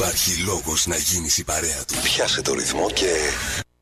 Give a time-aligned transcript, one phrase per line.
[0.00, 1.94] Υπάρχει λόγος να γίνεις η παρέα του.
[2.02, 3.12] Πιάσε το ρυθμό και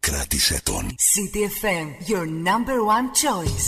[0.01, 0.95] κράτησε τον.
[1.15, 3.67] CTFM, your number one choice.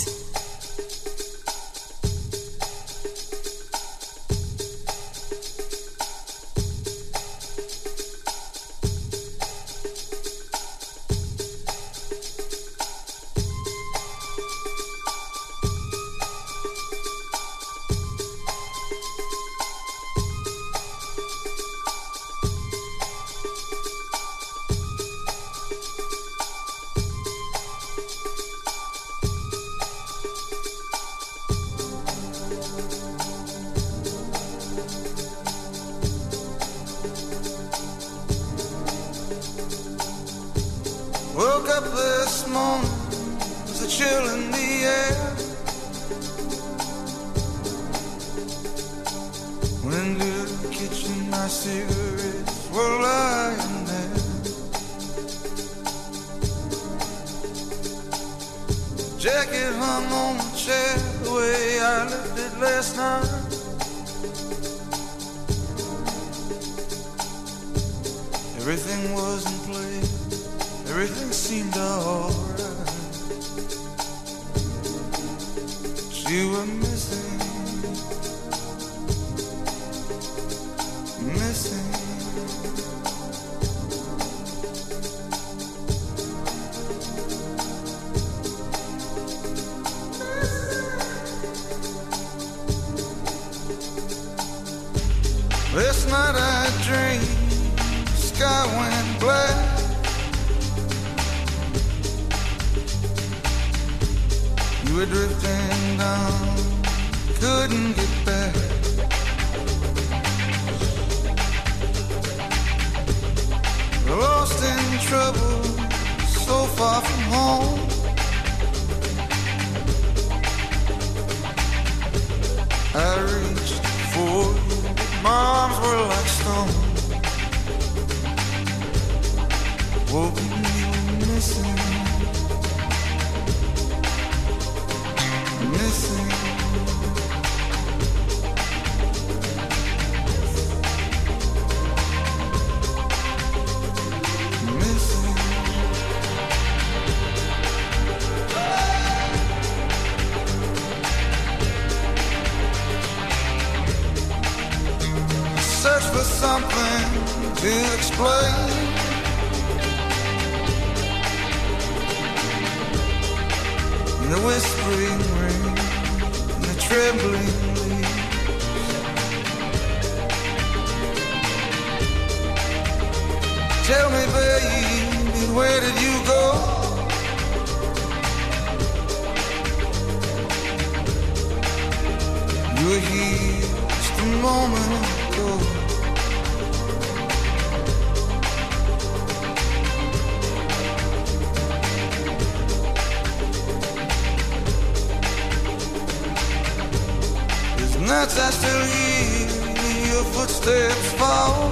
[198.11, 201.71] nights I still hear your footsteps fall.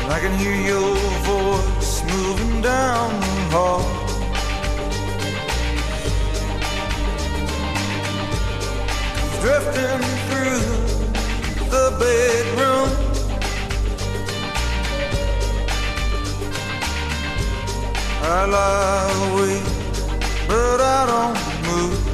[0.00, 0.94] And I can hear your
[1.32, 3.84] voice moving down the hall.
[9.42, 10.66] Drifting through
[11.74, 12.88] the bedroom.
[18.22, 19.75] I lie awake
[20.48, 22.05] but I don't move.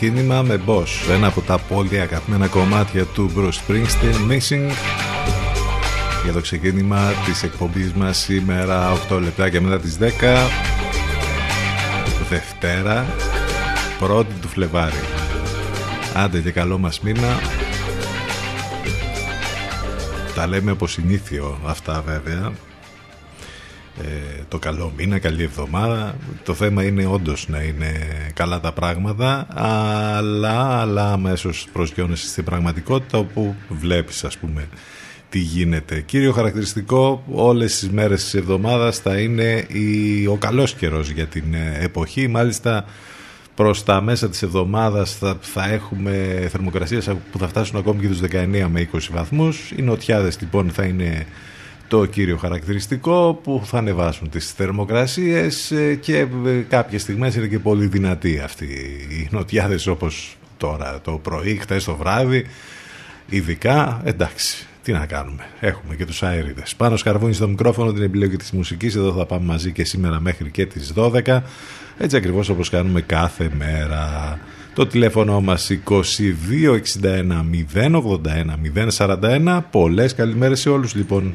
[0.00, 4.70] Ξεκίνημα με Bosch, ένα από τα πολύ αγαπημένα κομμάτια του Bruce Springsteen, Missing.
[6.24, 10.48] Για το ξεκίνημα της εκπομπής μας σήμερα 8 λεπτά και μετά τις 10
[12.28, 13.06] Δευτέρα
[14.00, 15.00] 1η του Φλεβάρι.
[16.14, 17.40] Άντε και καλό μας μήνα.
[20.34, 22.52] Τα λέμε από συνήθιο αυτά βέβαια
[24.02, 26.16] ε, το καλό μήνα, καλή εβδομάδα.
[26.44, 27.92] Το θέμα είναι όντως να είναι
[28.34, 34.68] καλά τα πράγματα, αλλά, αλλά αμέσως προσγειώνεσαι στην πραγματικότητα όπου βλέπεις ας πούμε
[35.28, 36.00] τι γίνεται.
[36.00, 41.54] Κύριο χαρακτηριστικό όλες τις μέρες της εβδομάδας θα είναι η, ο καλός καιρός για την
[41.54, 42.28] ε, εποχή.
[42.28, 42.84] Μάλιστα
[43.54, 48.20] προς τα μέσα της εβδομάδας θα, θα έχουμε θερμοκρασίες που θα φτάσουν ακόμη και τους
[48.20, 49.70] 19 με 20 βαθμούς.
[49.76, 51.26] Οι νοτιάδες λοιπόν θα είναι
[51.88, 56.26] το κύριο χαρακτηριστικό που θα ανεβάσουν τις θερμοκρασίες ε, και ε,
[56.68, 58.64] κάποιες στιγμές είναι και πολύ δυνατοί αυτοί
[59.10, 62.46] οι νοτιάδες όπως τώρα το πρωί, χτες το βράδυ
[63.28, 64.00] ειδικά.
[64.04, 68.50] Εντάξει τι να κάνουμε, έχουμε και τους αέριδες πάνω σκαρβούνι στο μικρόφωνο την επιλογή της
[68.50, 68.94] μουσικής.
[68.94, 71.40] Εδώ θα πάμε μαζί και σήμερα μέχρι και τις 12
[71.98, 74.38] έτσι ακριβώς όπως κάνουμε κάθε μέρα.
[74.74, 76.04] Το τηλέφωνο μας 2261
[77.74, 78.00] 081
[78.96, 81.34] 041 πολλές καλημέρες σε όλους λοιπόν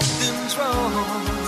[0.00, 1.39] something's wrong.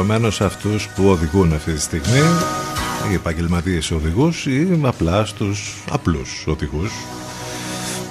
[0.00, 2.20] Αφιερωμένος σε αυτούς που οδηγούν αυτή τη στιγμή.
[3.10, 6.90] Οι επαγγελματίες οδηγούς ή απλά στους απλούς οδηγούς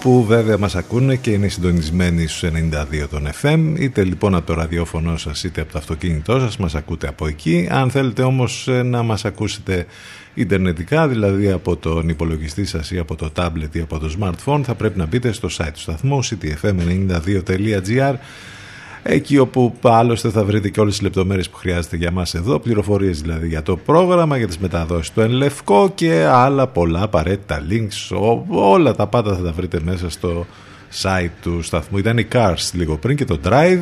[0.02, 4.54] που βέβαια μας ακούνε και είναι συντονισμένοι στους 92 των FM είτε λοιπόν από το
[4.54, 7.68] ραδιόφωνο σας είτε από το αυτοκίνητό σας μας ακούτε από εκεί.
[7.72, 9.86] Αν θέλετε όμως ε, να μας ακούσετε
[10.34, 14.76] Ιντερνετικά, δηλαδή από τον υπολογιστή σας ή από το tablet ή από το smartphone, θα
[14.76, 18.14] πρέπει να μπείτε στο site του σταθμού ctfm92.gr
[19.04, 23.22] εκεί όπου άλλωστε θα βρείτε και όλες τις λεπτομέρειες που χρειάζεται για μας εδώ, πληροφορίες
[23.22, 28.96] δηλαδή για το πρόγραμμα, για τις μεταδόσεις του Ενλευκό και άλλα πολλά απαραίτητα links, όλα
[28.96, 30.46] τα πάντα θα τα βρείτε μέσα στο
[31.02, 31.98] site του σταθμού.
[31.98, 33.82] Ήταν η Cars λίγο πριν και το Drive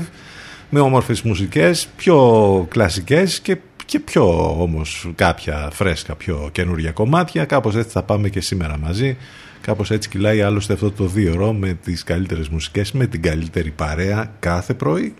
[0.70, 7.46] με όμορφες μουσικές, πιο κλασικές και, και πιο όμως κάποια φρέσκα, πιο καινούργια κομμάτια.
[7.46, 9.18] Κάπως έτσι θα πάμε και σήμερα μαζί.
[9.68, 13.72] Κάπως έτσι κυλάει άλλωστε αυτό το δύο ώρο με τις καλύτερες μουσικές, με την καλύτερη
[13.72, 15.14] παρέα κάθε πρωί.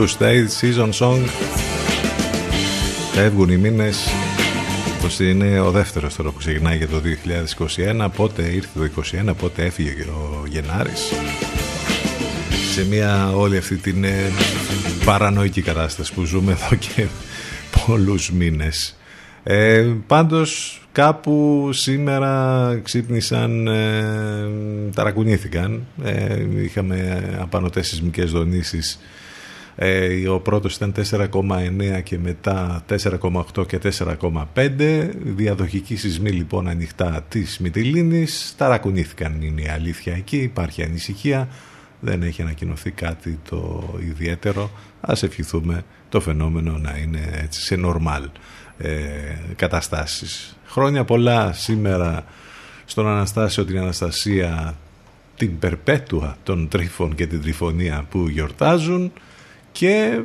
[0.00, 1.20] Blue State Season Song.
[3.12, 4.08] Φεύγουν οι μήνες
[5.02, 7.02] Πως είναι ο δεύτερος τώρα που ξεκινάει για το
[8.04, 11.12] 2021 Πότε ήρθε το 2021 Πότε έφυγε ο Γενάρης.
[12.72, 14.30] Σε μια όλη αυτή την ε,
[15.04, 17.06] παρανοϊκή κατάσταση που ζούμε εδώ και
[17.86, 18.96] πολλούς μήνες.
[19.42, 24.48] Ε, Πάντως κάπου σήμερα ξύπνησαν, ε,
[24.94, 25.86] ταρακουνήθηκαν.
[26.04, 28.98] Ε, είχαμε απανωτές σεισμικές δονήσεις
[29.82, 35.10] Ε, ο πρώτος ήταν 4,9 και μετά 4,8 και 4,5.
[35.22, 38.54] Διαδοχική σεισμή λοιπόν ανοιχτά της Μυτιλίνης.
[38.56, 41.48] Ταρακουνήθηκαν είναι η αλήθεια εκεί, υπάρχει ανησυχία.
[42.00, 44.70] Δεν έχει ανακοινωθεί κάτι το ιδιαίτερο.
[45.00, 48.28] Ας ευχηθούμε το φαινόμενο να είναι έτσι σε νορμάλ
[48.78, 48.90] ε,
[49.56, 50.56] καταστάσεις.
[50.66, 52.24] Χρόνια πολλά σήμερα
[52.84, 54.74] στον Αναστάσιο την Αναστασία
[55.36, 59.12] την περπέτουα των τρίφων και την τριφωνία που γιορτάζουν
[59.72, 60.20] και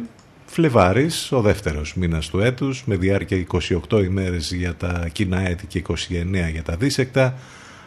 [0.46, 5.78] Φλεβάρης, ο δεύτερος μήνας του έτους, με διάρκεια 28 ημέρες για τα κοινά έτη και
[5.80, 7.38] 29 για τα δίσεκτα.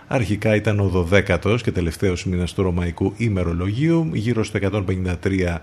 [0.06, 5.58] Αρχικά ήταν ο 12ος και τελευταίος μήνας του Ρωμαϊκού ημερολογίου, γύρω στο 153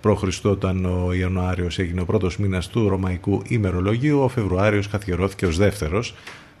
[0.00, 0.44] π.Χ.
[0.44, 6.14] όταν ο Ιανουάριος έγινε ο πρώτος μήνας του Ρωμαϊκού ημερολογίου, ο Φεβρουάριος καθιερώθηκε ως δεύτερος,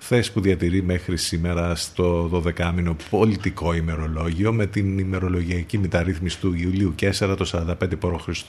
[0.04, 6.94] θέση που διατηρεί μέχρι σήμερα στο 12μηνο πολιτικό ημερολόγιο με την ημερολογιακή μεταρρύθμιση του Ιουλίου
[7.00, 8.48] 4 το 45 π.Χ.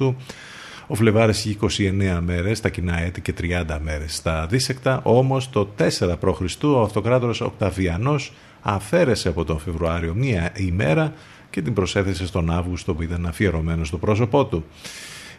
[0.87, 1.57] Ο Φλεβάρης είχε
[1.91, 6.63] 29 μέρες στα κοινά έτη και 30 μέρες στα δίσεκτα, όμως το 4 π.Χ.
[6.63, 11.13] ο αυτοκράτορας Οκταβιανός αφαίρεσε από τον Φεβρουάριο μία ημέρα
[11.49, 14.65] και την προσέθεσε στον Αύγουστο που ήταν αφιερωμένο στο πρόσωπό του.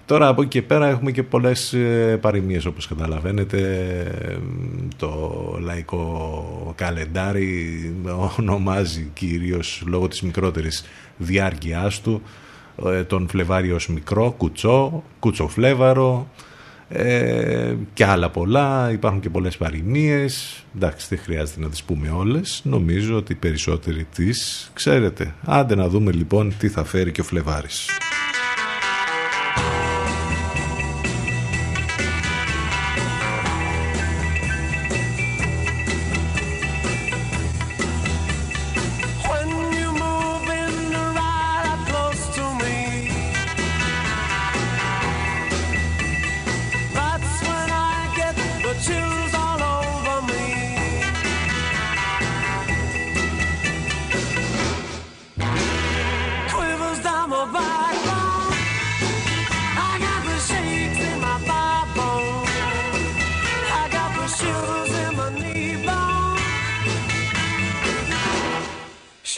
[0.07, 3.59] Τώρα από εκεί και πέρα έχουμε και πολλές ε, παροιμίες όπως καταλαβαίνετε
[4.97, 7.95] το λαϊκό καλεντάρι
[8.39, 10.85] ονομάζει κυρίως λόγω της μικρότερης
[11.17, 12.23] διάρκειάς του
[12.87, 16.29] ε, τον Φλεβάριο ως μικρό, κουτσό, κουτσοφλέβαρο
[16.89, 18.91] ε, και άλλα πολλά.
[18.93, 20.65] Υπάρχουν και πολλές παροιμίες.
[20.77, 22.61] Εντάξει, δεν χρειάζεται να τις πούμε όλες.
[22.65, 25.35] Νομίζω ότι οι περισσότεροι τις ξέρετε.
[25.45, 27.89] Άντε να δούμε λοιπόν τι θα φέρει και ο Φλεβάρης.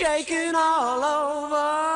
[0.06, 1.95] shaking all over.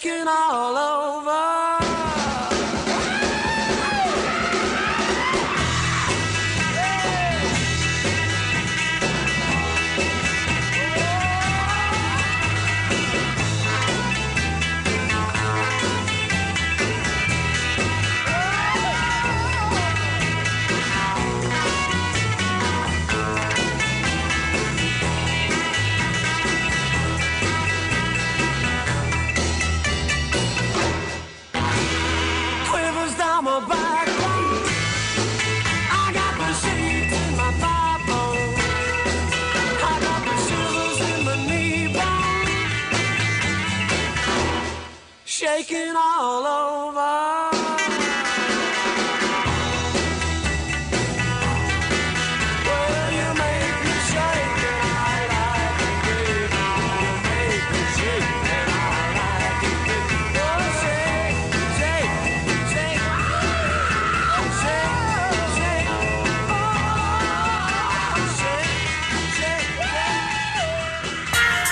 [0.00, 1.17] taken all over.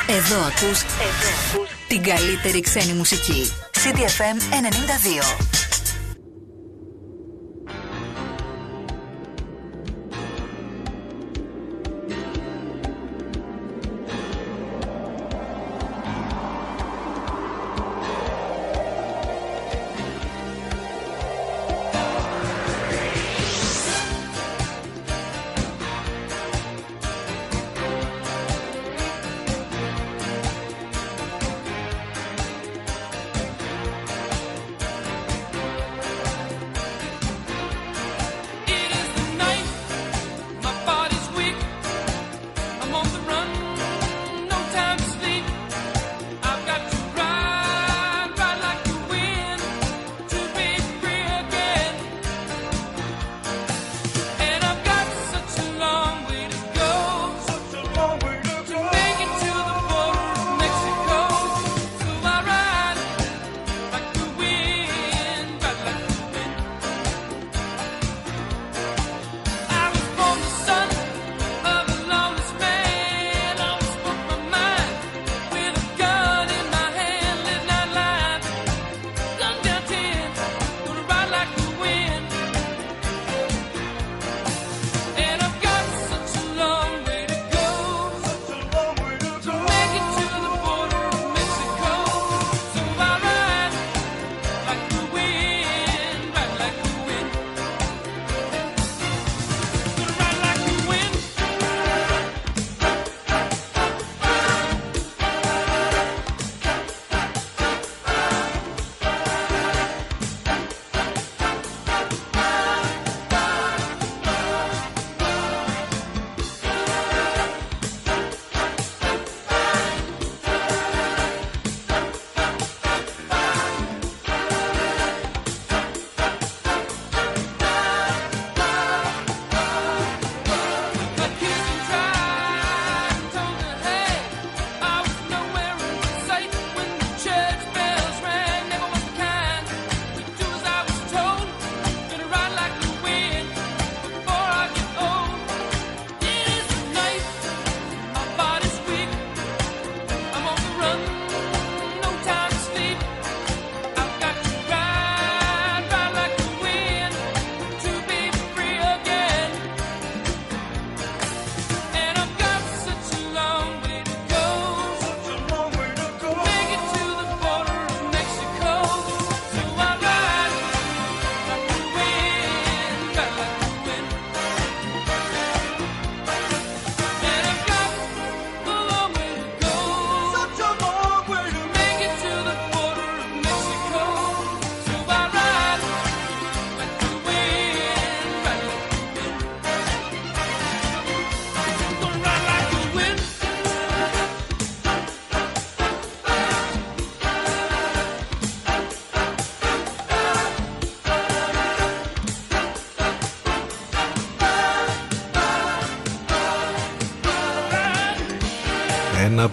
[0.09, 0.81] Εδώ ακούς,
[1.89, 3.66] την καλύτερη ξένη μουσική.
[3.87, 5.56] CDFM 92.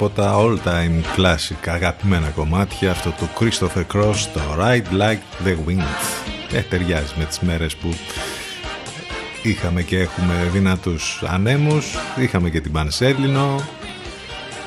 [0.05, 5.55] Από τα all time classic αγαπημένα κομμάτια αυτό το Christopher Cross το Ride Like the
[5.67, 5.83] Wind.
[6.51, 7.93] Ε, ταιριάζει με τις μέρες που
[9.43, 13.61] είχαμε και έχουμε δυνατούς ανέμους είχαμε και την Πανσέλινο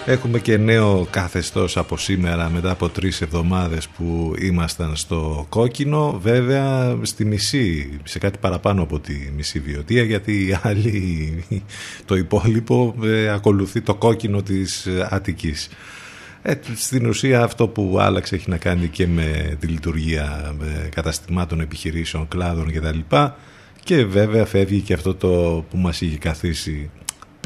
[0.09, 6.97] Έχουμε και νέο καθεστώς από σήμερα μετά από τρεις εβδομάδες που ήμασταν στο κόκκινο βέβαια
[7.03, 11.45] στη μισή, σε κάτι παραπάνω από τη μισή βιωτεία γιατί η άλλη,
[12.05, 15.69] το υπόλοιπο ε, ακολουθεί το κόκκινο της Αττικής.
[16.43, 21.61] Ε, στην ουσία αυτό που άλλαξε έχει να κάνει και με τη λειτουργία με καταστημάτων,
[21.61, 22.99] επιχειρήσεων, κλάδων κτλ.
[23.85, 26.91] Και βέβαια φεύγει και αυτό το που μας είχε καθίσει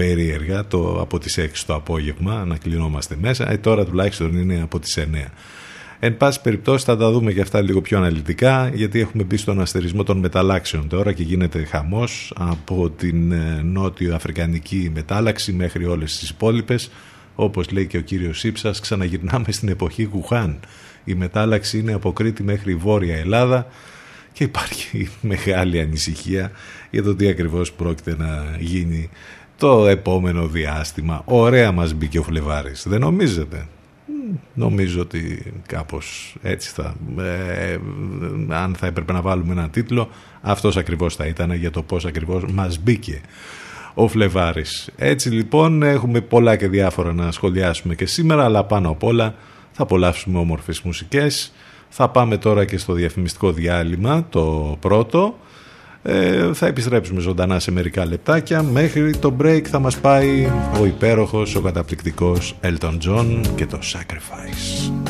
[0.04, 3.50] περίεργα το, από τις 6 το απόγευμα να κλεινόμαστε μέσα.
[3.50, 5.02] Ε, τώρα τουλάχιστον είναι από τις 9
[6.02, 9.60] Εν πάση περιπτώσει θα τα δούμε και αυτά λίγο πιο αναλυτικά γιατί έχουμε μπει στον
[9.60, 16.18] αστερισμό των μεταλλάξεων τώρα και γίνεται χαμός από την ε, νότιο αφρικανική μετάλλαξη μέχρι όλες
[16.18, 16.90] τις υπόλοιπες.
[17.34, 20.60] όπως λέει και ο κύριος Σύψας ξαναγυρνάμε στην εποχή Κουχάν
[21.04, 23.66] η μετάλλαξη είναι από Κρήτη μέχρι Βόρεια Ελλάδα
[24.32, 26.50] και υπάρχει μεγάλη ανησυχία
[26.90, 29.10] για το τι ακριβώς πρόκειται να γίνει
[29.56, 31.22] το επόμενο διάστημα.
[31.24, 32.84] Ωραία μας μπήκε ο Φλεβάρης.
[32.88, 33.66] Δεν νομίζετε;
[34.54, 36.94] Νομίζω ότι κάπως έτσι θα...
[37.18, 37.78] Ε,
[38.48, 40.08] αν θα έπρεπε να βάλουμε ένα τίτλο,
[40.40, 43.20] αυτός ακριβώς θα ήταν για το πώς ακριβώς μας μπήκε
[43.94, 44.90] ο Φλεβάρης.
[44.96, 49.34] Έτσι λοιπόν έχουμε πολλά και διάφορα να σχολιάσουμε και σήμερα, αλλά πάνω απ' όλα
[49.72, 51.52] θα απολαύσουμε όμορφες μουσικές.
[51.90, 55.34] Θα πάμε τώρα και στο διαφημιστικό διάλειμμα, το πρώτο.
[56.02, 58.62] Ε, θα επιστρέψουμε ζωντανά σε μερικά λεπτάκια.
[58.62, 60.48] Μέχρι το break θα μας πάει
[60.80, 65.09] ο υπέροχος, ο καταπληκτικός Elton John και το Sacrifice.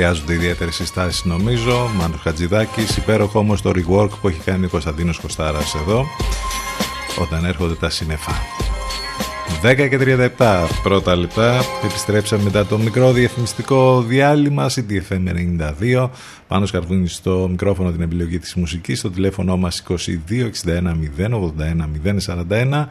[0.00, 1.90] Χρειάζονται ιδιαίτερες συστάσεις νομίζω.
[1.96, 6.06] Μάνος Χατζηδάκης, υπέροχο όμως το rework που έχει κάνει ο Κωνσταντίνος Κοστάρας εδώ,
[7.20, 8.32] όταν έρχονται τα σύννεφα.
[9.62, 9.98] 10 και
[10.36, 11.60] 37 πρώτα λεπτά.
[11.84, 14.70] Επιστρέψαμε μετά το μικρό διαφημιστικό διάλειμμα.
[14.70, 15.28] CTFM
[15.98, 16.10] 92.
[16.48, 18.98] Πάνω σκαρβούνι στο μικρόφωνο την επιλογή της μουσικής.
[18.98, 21.88] Στο τηλέφωνο μας 2261 081
[22.50, 22.88] 041.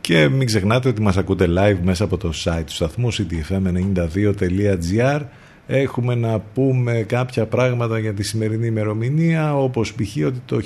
[0.00, 5.20] Και μην ξεχνάτε ότι μας ακούτε live μέσα από το site του σταθμού ctfm92.gr
[5.72, 10.26] Έχουμε να πούμε κάποια πράγματα για τη σημερινή ημερομηνία, όπως π.χ.
[10.26, 10.60] ότι το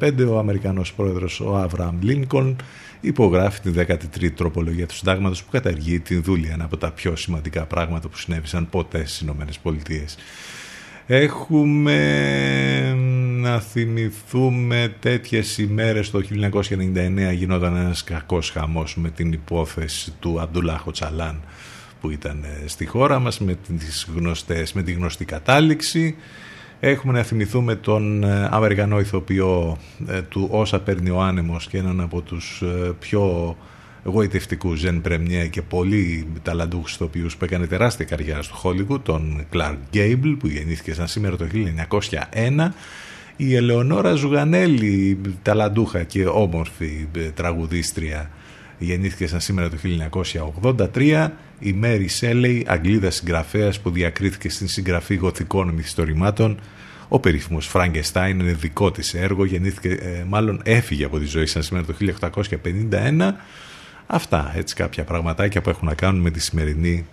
[0.00, 2.56] 1865 ο Αμερικανός πρόεδρος ο Αβραάμ Λίνκον
[3.00, 7.64] υπογράφει τη 13η τροπολογία του συντάγματος που καταργεί την δούλη, ένα από τα πιο σημαντικά
[7.64, 10.16] πράγματα που συνέβησαν ποτέ στις Ηνωμένες Πολιτείες.
[11.06, 11.98] Έχουμε
[13.40, 20.90] να θυμηθούμε τέτοιες ημέρες το 1999 γινόταν ένας κακός χαμός με την υπόθεση του Αμπτουλάχο
[20.90, 21.40] Τσαλάν
[22.04, 26.16] που ήταν ε, στη χώρα μας με, τις γνωστές, με τη γνωστή κατάληξη.
[26.80, 32.00] Έχουμε να θυμηθούμε τον ε, Αμερικανό ηθοποιό ε, του «Όσα παίρνει ο άνεμος» και έναν
[32.00, 32.62] από τους
[32.98, 33.56] πιο
[34.06, 39.76] εγωιτευτικού Ζεν Πρεμιέ και πολύ ταλαντούχους ηθοποιούς που έκανε τεράστια καριέρα στο Hollywood, τον Clark
[39.94, 42.68] Gable που γεννήθηκε σαν σήμερα το 1901
[43.36, 48.30] η Ελεονόρα Ζουγανέλη, ταλαντούχα και όμορφη τραγουδίστρια
[48.84, 49.76] γεννήθηκε σαν σήμερα το
[50.94, 56.60] 1983 η Μέρι Σέλεϊ, Αγγλίδα συγγραφέας που διακρίθηκε στην συγγραφή γοθικών μυθιστορημάτων.
[57.08, 61.62] Ο περίφημος Φράγκεστάιν είναι δικό της έργο, γεννήθηκε, ε, μάλλον έφυγε από τη ζωή σαν
[61.62, 63.36] σήμερα το 1851.
[64.06, 67.06] Αυτά, έτσι κάποια πραγματάκια που έχουν να κάνουν με τη σημερινή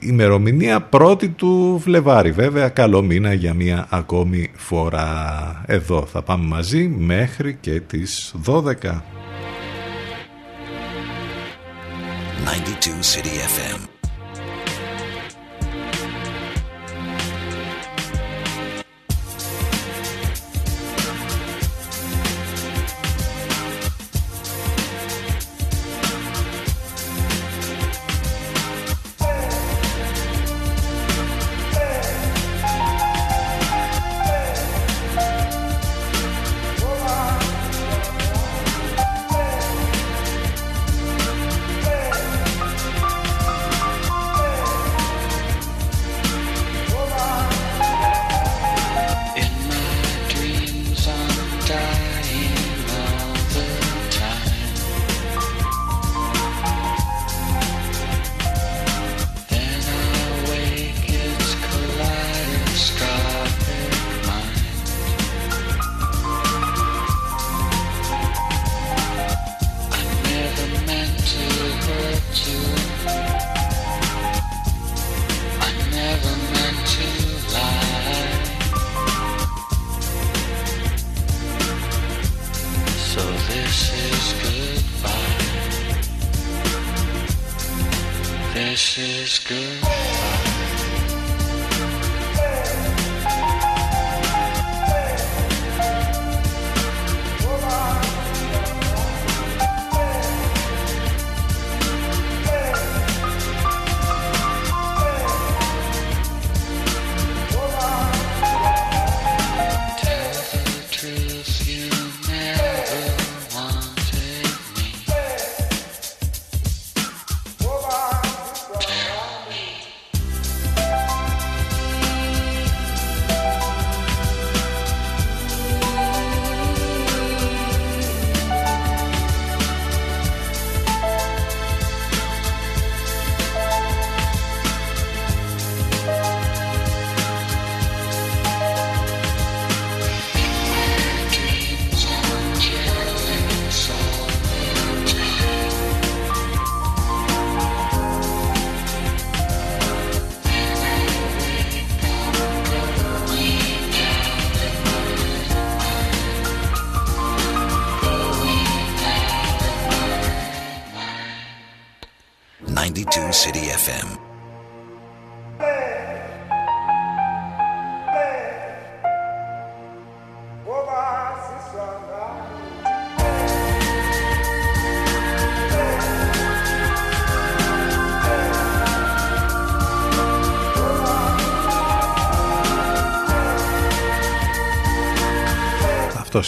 [0.00, 2.30] ημερομηνία πρώτη του Φλεβάρι.
[2.30, 5.62] Βέβαια, καλό μήνα για μία ακόμη φορά.
[5.66, 9.15] Εδώ θα πάμε μαζί μέχρι και τις 12.
[12.46, 13.95] 92 City FM.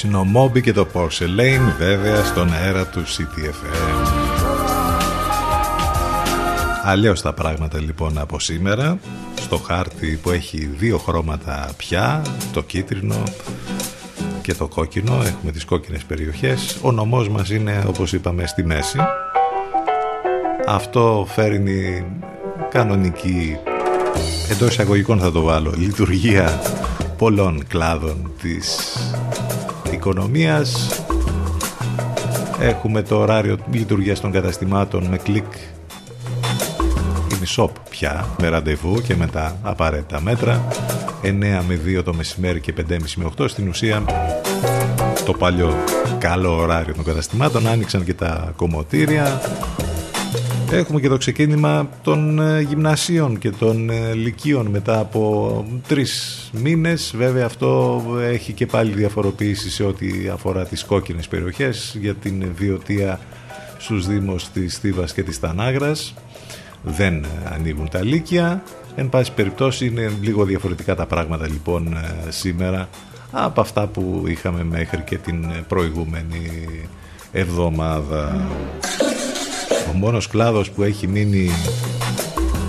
[0.02, 4.08] Είναι ο Moby και το Porcelain βέβαια στον αέρα του CTFM.
[6.84, 8.98] Αλλιώς τα πράγματα λοιπόν από σήμερα
[9.40, 12.22] στο χάρτη που έχει δύο χρώματα πια,
[12.52, 13.22] το κίτρινο
[14.42, 16.78] και το κόκκινο, έχουμε τις κόκκινες περιοχές.
[16.82, 18.98] Ο νομός μας είναι όπως είπαμε στη μέση.
[20.66, 22.04] Αυτό φέρνει
[22.70, 23.56] κανονική
[24.50, 26.60] εντός εισαγωγικών θα το βάλω λειτουργία
[27.18, 28.87] πολλών κλάδων της
[29.98, 30.88] οικονομίας.
[32.60, 35.52] Έχουμε το ωράριο λειτουργίας των καταστημάτων με κλικ.
[37.32, 40.66] Είναι shop πια με ραντεβού και με τα απαραίτητα μέτρα.
[41.22, 41.28] 9
[41.68, 44.04] με 2 το μεσημέρι και 5.30 με 8 στην ουσία
[45.24, 45.74] το παλιό
[46.18, 49.40] καλό ωράριο των καταστημάτων άνοιξαν και τα κομμωτήρια
[50.70, 57.14] Έχουμε και το ξεκίνημα των ε, γυμνασίων και των ε, λυκείων μετά από τρεις μήνες.
[57.16, 63.20] Βέβαια αυτό έχει και πάλι διαφοροποίηση σε ό,τι αφορά τις κόκκινες περιοχές για την βιωτεία
[63.78, 66.14] στους δήμους της Στίβας και της Τανάγρας.
[66.82, 68.62] Δεν ανοίγουν τα λύκεια.
[68.94, 72.88] Εν πάση περιπτώσει είναι λίγο διαφορετικά τα πράγματα λοιπόν ε, σήμερα
[73.30, 76.68] από αυτά που είχαμε μέχρι και την προηγούμενη
[77.32, 78.46] εβδομάδα.
[79.88, 81.50] Ο μόνος κλάδος που έχει μείνει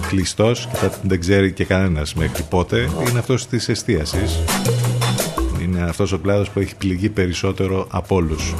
[0.07, 4.39] κλειστός και θα, δεν ξέρει και κανένας μέχρι πότε είναι αυτός της εστίασης.
[5.61, 8.53] Είναι αυτός ο κλάδος που έχει πληγεί περισσότερο από όλους.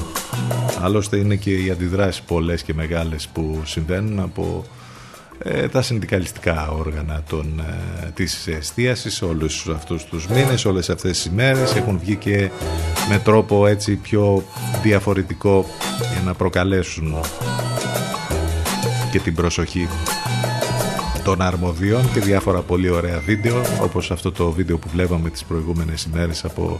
[0.81, 4.65] Άλλωστε είναι και οι αντιδράσεις πολλές και μεγάλες που συμβαίνουν από
[5.43, 11.25] ε, τα συνδικαλιστικά όργανα των, ε, της εστίασης όλους αυτούς τους μήνες, όλες αυτές τις
[11.25, 12.49] ημέρες έχουν βγει και
[13.09, 14.43] με τρόπο έτσι πιο
[14.83, 15.65] διαφορετικό
[16.13, 17.15] για να προκαλέσουν
[19.11, 19.87] και την προσοχή
[21.23, 26.03] των αρμοδίων και διάφορα πολύ ωραία βίντεο όπως αυτό το βίντεο που βλέπαμε τις προηγούμενες
[26.03, 26.79] ημέρες από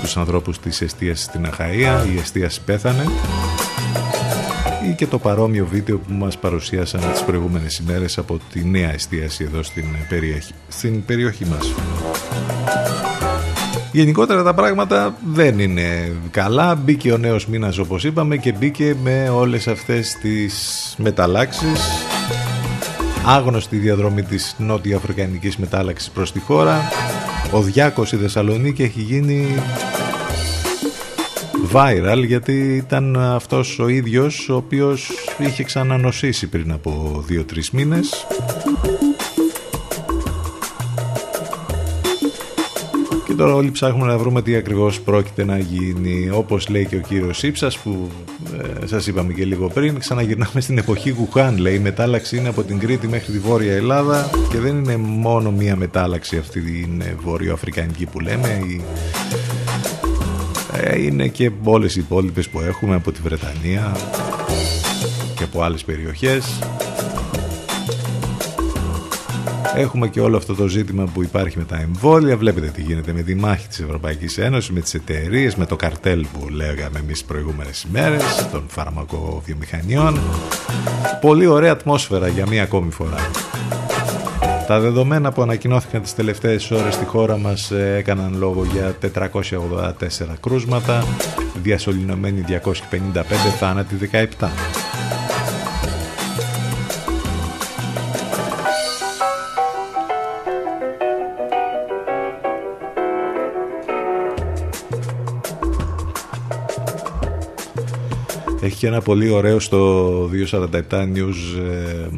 [0.00, 3.04] τους ανθρώπους της εστίασης στην Αχαΐα η εστίαση πέθανε
[4.90, 9.44] ή και το παρόμοιο βίντεο που μας παρουσίασαν τις προηγούμενες ημέρες από τη νέα εστίαση
[9.44, 11.74] εδώ στην περιοχή, στην περιοχή μας.
[13.92, 16.74] Γενικότερα τα πράγματα δεν είναι καλά.
[16.74, 21.80] Μπήκε ο νέος μήνας όπως είπαμε και μπήκε με όλες αυτές τις μεταλλάξεις.
[23.26, 26.80] Άγνωστη διαδρομή της νότιας αφρικανικής μετάλλαξης προς τη χώρα.
[27.52, 29.46] Ο Διάκος στη Θεσσαλονίκη έχει γίνει
[31.72, 38.26] viral γιατί ήταν αυτός ο ίδιος ο οποίος είχε ξανανοσήσει πριν από 2-3 μήνες
[43.32, 46.30] Και τώρα όλοι ψάχνουμε να βρούμε τι ακριβώς πρόκειται να γίνει.
[46.30, 48.10] Όπως λέει και ο κύριος Ήψας που
[48.82, 51.58] ε, σας είπαμε και λίγο πριν, ξαναγυρνάμε στην εποχή Γουχάν.
[51.58, 55.50] Λέει η μετάλλαξη είναι από την Κρήτη μέχρι τη Βόρεια Ελλάδα και δεν είναι μόνο
[55.50, 58.48] μία μετάλλαξη αυτή την βόρειο-αφρικανική που λέμε.
[58.68, 58.80] Η...
[60.72, 63.96] Ε, είναι και όλες οι υπόλοιπες που έχουμε από τη Βρετανία
[65.36, 66.58] και από άλλες περιοχές
[69.74, 72.36] Έχουμε και όλο αυτό το ζήτημα που υπάρχει με τα εμβόλια.
[72.36, 76.26] Βλέπετε τι γίνεται με τη μάχη της Ευρωπαϊκής Ένωσης, με τις εταιρείες, με το καρτέλ
[76.32, 80.20] που λέγαμε εμείς τις προηγούμενες ημέρες, των φαρμακοβιομηχανιών.
[81.20, 83.30] Πολύ ωραία ατμόσφαιρα για μία ακόμη φορά.
[84.66, 88.96] Τα δεδομένα που ανακοινώθηκαν τις τελευταίες ώρες στη χώρα μας ε, έκαναν λόγο για
[89.50, 91.04] 484 κρούσματα,
[91.62, 93.22] διασωληνωμένοι 255
[93.58, 94.91] θάνατοι 17.
[108.82, 112.08] Έχει και ένα πολύ ωραίο στο 247 News ε,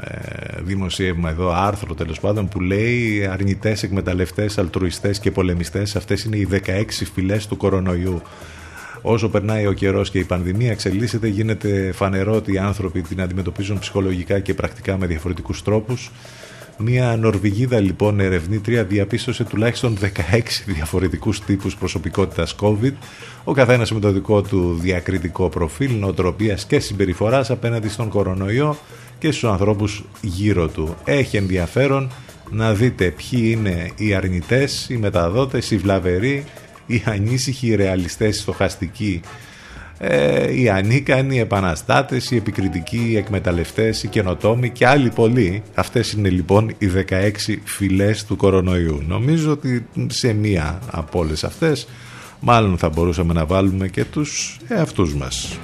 [0.00, 6.36] ε, δημοσίευμα εδώ, άρθρο τέλος πάντων που λέει αρνητές, εκμεταλλευτές, αλτρουιστές και πολεμιστές αυτές είναι
[6.36, 8.22] οι 16 φυλές του κορονοϊού.
[9.02, 13.78] Όσο περνάει ο καιρός και η πανδημία εξελίσσεται, γίνεται φανερό ότι οι άνθρωποι την αντιμετωπίζουν
[13.78, 16.10] ψυχολογικά και πρακτικά με διαφορετικούς τρόπους.
[16.78, 20.08] Μία Νορβηγίδα λοιπόν ερευνήτρια διαπίστωσε τουλάχιστον 16
[20.66, 22.92] διαφορετικούς τύπους προσωπικότητας COVID,
[23.44, 28.76] ο καθένας με το δικό του διακριτικό προφίλ, νοοτροπίας και συμπεριφοράς απέναντι στον κορονοϊό
[29.18, 30.96] και στους ανθρώπους γύρω του.
[31.04, 32.10] Έχει ενδιαφέρον
[32.50, 36.44] να δείτε ποιοι είναι οι αρνητές, οι μεταδότες, οι βλαβεροί,
[36.86, 39.20] οι ανήσυχοι, οι ρεαλιστές, οι στοχαστικοί
[39.98, 45.62] ε, οι ανίκανοι, οι επαναστάτες, οι επικριτικοί, οι εκμεταλλευτές, οι καινοτόμοι και άλλοι πολλοί.
[45.74, 47.30] Αυτές είναι λοιπόν οι 16
[47.64, 49.02] φυλές του κορονοϊού.
[49.06, 51.88] Νομίζω ότι σε μία από όλες αυτές
[52.40, 55.58] μάλλον θα μπορούσαμε να βάλουμε και τους εαυτούς μας.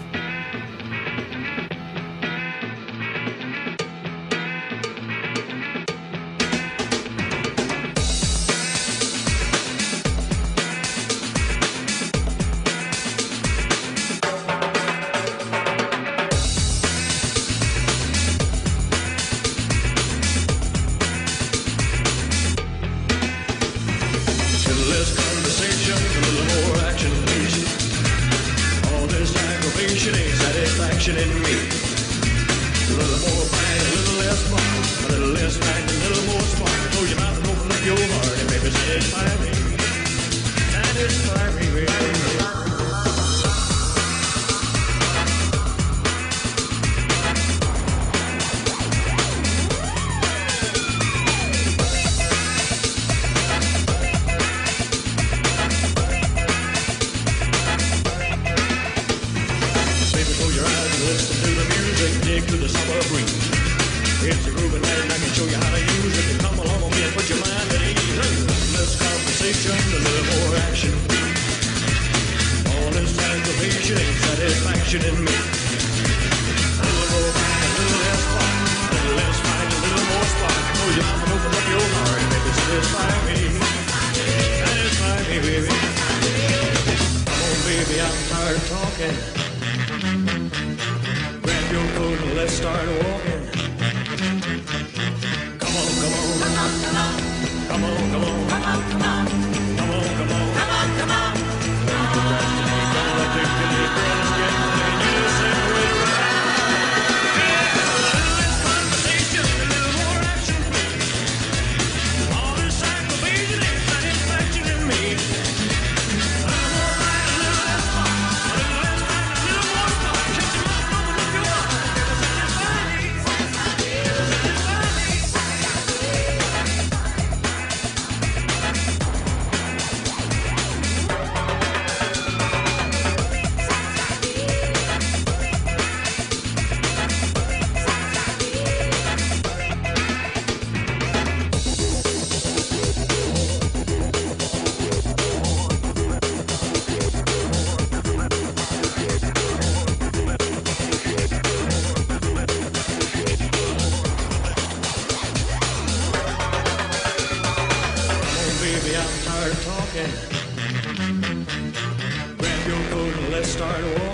[162.39, 164.12] Grab your coat and let's start walking.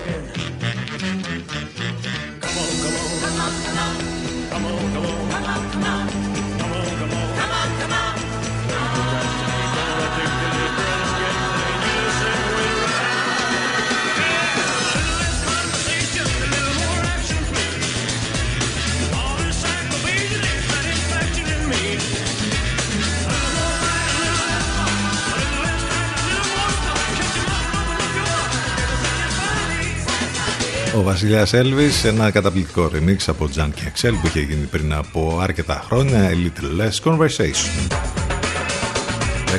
[31.09, 35.82] Ο Βασιλιάς Έλβης, ένα καταπληκτικό remix από Junkie Excel που είχε γίνει πριν από αρκετά
[35.86, 37.92] χρόνια, A Little Less Conversation.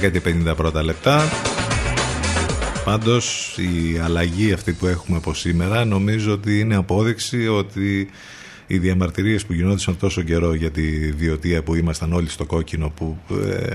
[0.01, 0.11] 10
[0.73, 1.29] 51 λεπτά.
[2.85, 8.09] Πάντως η αλλαγή αυτή που έχουμε από σήμερα νομίζω ότι είναι απόδειξη ότι
[8.67, 13.17] οι διαμαρτυρίες που γινόντουσαν τόσο καιρό για τη διωτία που ήμασταν όλοι στο κόκκινο που
[13.29, 13.71] ε,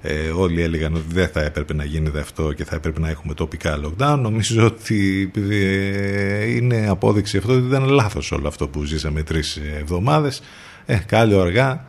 [0.00, 3.34] ε, όλοι έλεγαν ότι δεν θα έπρεπε να γίνεται αυτό και θα έπρεπε να έχουμε
[3.34, 4.18] τοπικά lockdown.
[4.20, 10.42] Νομίζω ότι ε, είναι απόδειξη αυτό ότι ήταν λάθος όλο αυτό που ζήσαμε τρεις εβδομάδες.
[10.86, 11.84] Ε, κάλλιο αργά,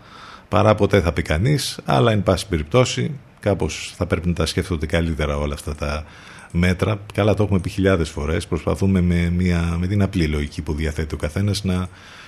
[0.47, 4.86] παρά ποτέ θα πει κανείς, αλλά εν πάση περιπτώσει κάπως θα πρέπει να τα σκέφτονται
[4.86, 6.05] καλύτερα όλα αυτά τα
[6.51, 6.99] μέτρα.
[7.14, 8.47] Καλά το έχουμε πει χιλιάδες φορές.
[8.47, 11.88] Προσπαθούμε με, μια, με την απλή λογική που διαθέτει ο καθένας να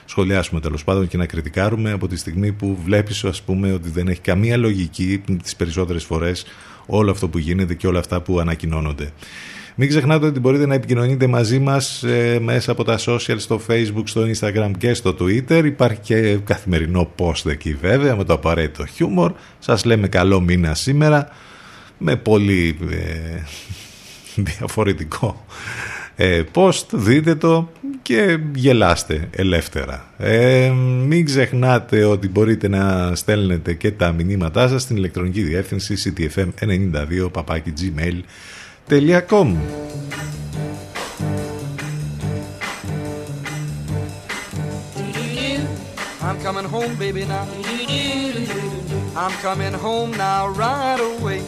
[0.09, 4.07] σχολιάσουμε τέλος πάντων και να κριτικάρουμε από τη στιγμή που βλέπεις, ας πούμε, ότι δεν
[4.07, 6.45] έχει καμία λογική τις περισσότερες φορές
[6.85, 9.11] όλο αυτό που γίνεται και όλα αυτά που ανακοινώνονται.
[9.75, 14.03] Μην ξεχνάτε ότι μπορείτε να επικοινωνείτε μαζί μας ε, μέσα από τα social, στο facebook,
[14.03, 15.61] στο instagram και στο twitter.
[15.65, 19.33] Υπάρχει και καθημερινό post εκεί βέβαια με το απαραίτητο χιούμορ.
[19.59, 21.29] Σας λέμε καλό μήνα σήμερα
[21.97, 23.43] με πολύ ε,
[24.57, 25.45] διαφορετικό
[26.21, 27.69] ε, post, δείτε το
[28.01, 30.13] και γελάστε ελεύθερα.
[30.17, 30.69] Ε,
[31.07, 37.29] μην ξεχνάτε ότι μπορείτε να στέλνετε και τα μηνύματά σας στην ηλεκτρονική διεύθυνση ctfm92
[38.87, 39.57] gmail.com
[46.21, 47.47] I'm coming home, baby, now.
[49.15, 51.41] I'm coming home now, right away.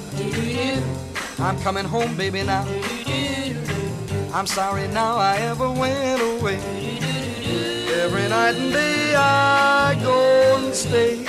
[1.40, 2.66] I'm coming home, baby, now.
[4.34, 6.56] I'm sorry now I ever went away.
[8.02, 11.28] Every night and day I go and stay.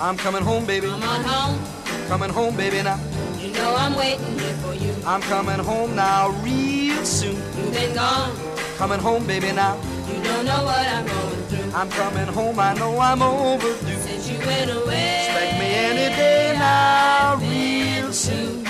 [0.00, 0.88] I'm coming home, baby.
[0.88, 2.08] Come on home.
[2.08, 2.98] Coming home, baby, now.
[3.38, 4.94] You know I'm waiting here for you.
[5.06, 7.36] I'm coming home now real soon.
[7.36, 8.36] You've been gone.
[8.76, 9.76] Coming home, baby, now.
[10.08, 11.72] You don't know what I'm going through.
[11.72, 13.96] I'm coming home, I know I'm overdue.
[14.00, 15.26] Since you went away.
[15.26, 18.63] Expect me any day now, real soon.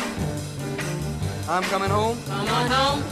[1.47, 2.18] I'm coming home.
[2.26, 3.03] Come on home.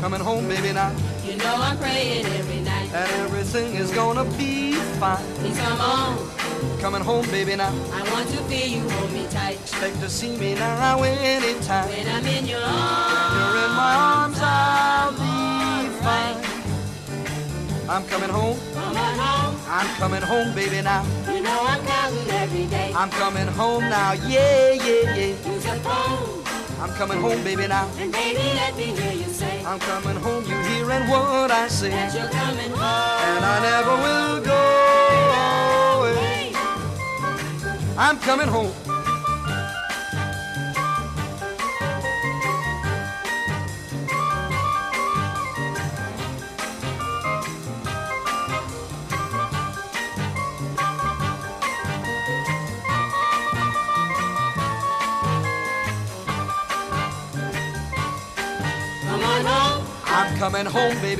[0.00, 0.92] Coming home, baby, now.
[1.24, 2.92] You know I'm praying every night.
[2.92, 5.24] And everything is gonna be fine.
[5.36, 6.18] Please come on.
[6.80, 7.72] Coming home, baby, now.
[7.92, 9.60] I want to feel you hold me tight.
[9.60, 11.88] Expect to see me now anytime.
[11.88, 13.34] When I'm in your arms.
[13.36, 16.36] You're in my arms, I'll be fine.
[17.88, 18.58] I'm coming home.
[18.74, 19.60] Come on home.
[19.68, 21.04] I'm coming home, baby, now.
[21.32, 22.92] You know I'm counting every day.
[22.96, 25.52] I'm coming home now, yeah, yeah, yeah.
[25.54, 26.45] Use your phone.
[26.78, 27.88] I'm coming home, baby, now.
[27.98, 29.64] And baby, let me hear you say.
[29.64, 31.88] I'm coming home, you hearing what I say.
[31.90, 32.80] That you're coming home.
[32.80, 34.62] And I never will go
[36.00, 36.52] away.
[37.96, 38.95] I'm coming home.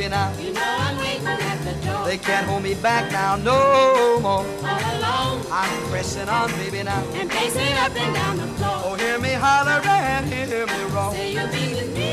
[0.07, 0.32] Baby, now.
[0.38, 2.04] You know I'm waiting at the door.
[2.07, 4.30] They can't hold me back now, no more.
[4.30, 5.46] All alone.
[5.50, 7.02] I'm pressing on, baby, now.
[7.14, 8.82] And pacing up and down the floor.
[8.84, 11.12] Oh, hear me holler and hear me roar.
[11.12, 12.05] Say you'll be with me.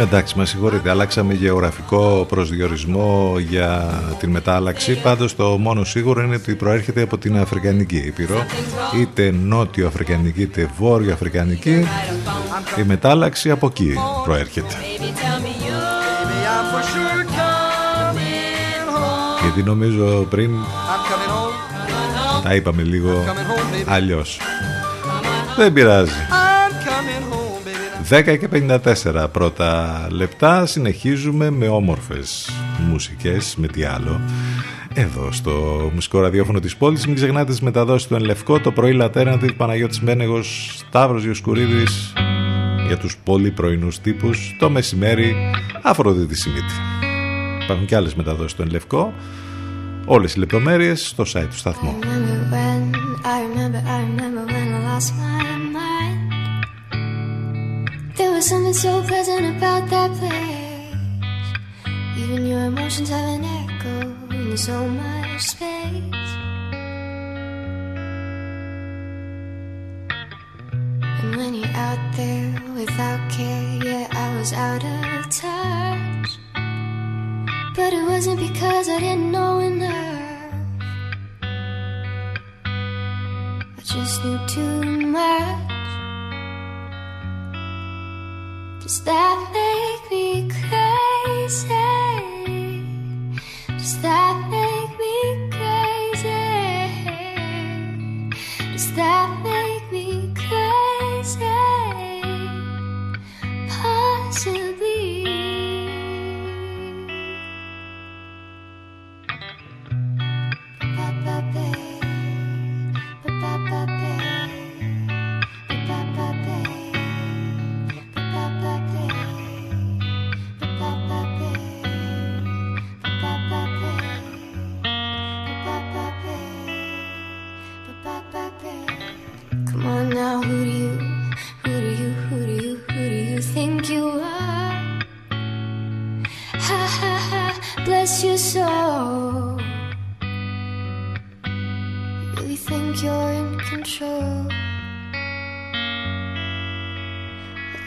[0.00, 5.00] Εντάξει, μα συγχωρείτε, αλλάξαμε γεωγραφικό προσδιορισμό για την μετάλλαξη.
[5.00, 8.44] Πάντως το μόνο σίγουρο είναι ότι προέρχεται από την Αφρικανική Ήπειρο,
[9.00, 11.86] είτε νότιο Αφρικανική είτε βόρειο Αφρικανική.
[12.78, 13.94] Η μετάλλαξη από εκεί
[14.24, 14.74] προέρχεται.
[19.42, 20.50] Γιατί νομίζω πριν
[22.42, 23.24] τα είπαμε λίγο
[23.86, 24.40] αλλιώς.
[25.56, 26.39] Δεν πειράζει.
[28.10, 28.48] 10 και
[29.14, 32.50] 54 πρώτα λεπτά συνεχίζουμε με όμορφες
[32.88, 34.20] μουσικές, με τι άλλο.
[34.94, 35.50] Εδώ στο
[35.94, 40.76] μουσικό ραδιόφωνο της πόλης μην ξεχνάτε τις μεταδόσεις του Ενλευκό το πρωί Λατέρνατη, Παναγιώτης Μένεγος,
[40.76, 42.12] Σταύρος Ιωσκουρίδης
[42.86, 45.34] για τους πολύ πρωινούς τύπους το μεσημέρι
[45.82, 46.74] Αφροδίτη Σιμίτη.
[47.64, 49.14] Υπάρχουν και άλλες μεταδόσεις του Ενλευκό
[50.06, 51.98] όλες οι λεπτομέρειες στο site του σταθμού.
[58.20, 60.94] There was something so pleasant about that place.
[62.18, 66.30] Even your emotions have an echo in so much space.
[71.22, 76.30] And when you're out there without care, yeah, I was out of touch.
[77.74, 80.54] But it wasn't because I didn't know enough.
[83.78, 85.69] I just knew too much.
[88.90, 91.68] Does that make me crazy?
[93.68, 94.49] Does that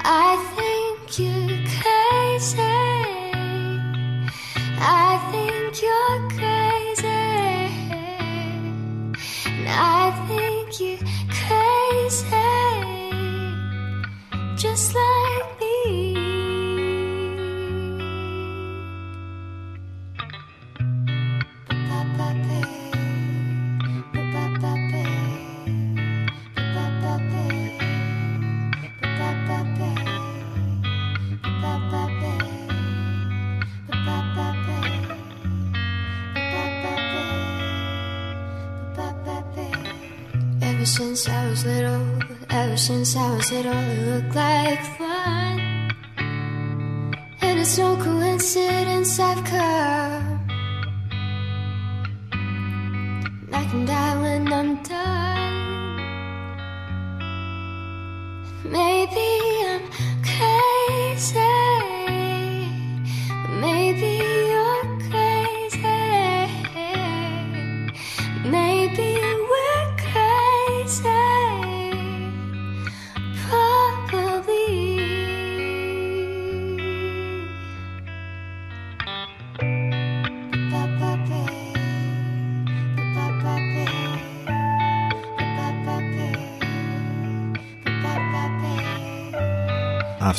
[0.06, 2.58] I think you're crazy.
[4.80, 7.24] I think you're crazy.
[9.68, 12.50] I think you're crazy.
[14.56, 15.23] Just like
[41.16, 45.60] since I was little, ever since I was little, it looked like fun.
[47.42, 49.83] And it's no coincidence I've come.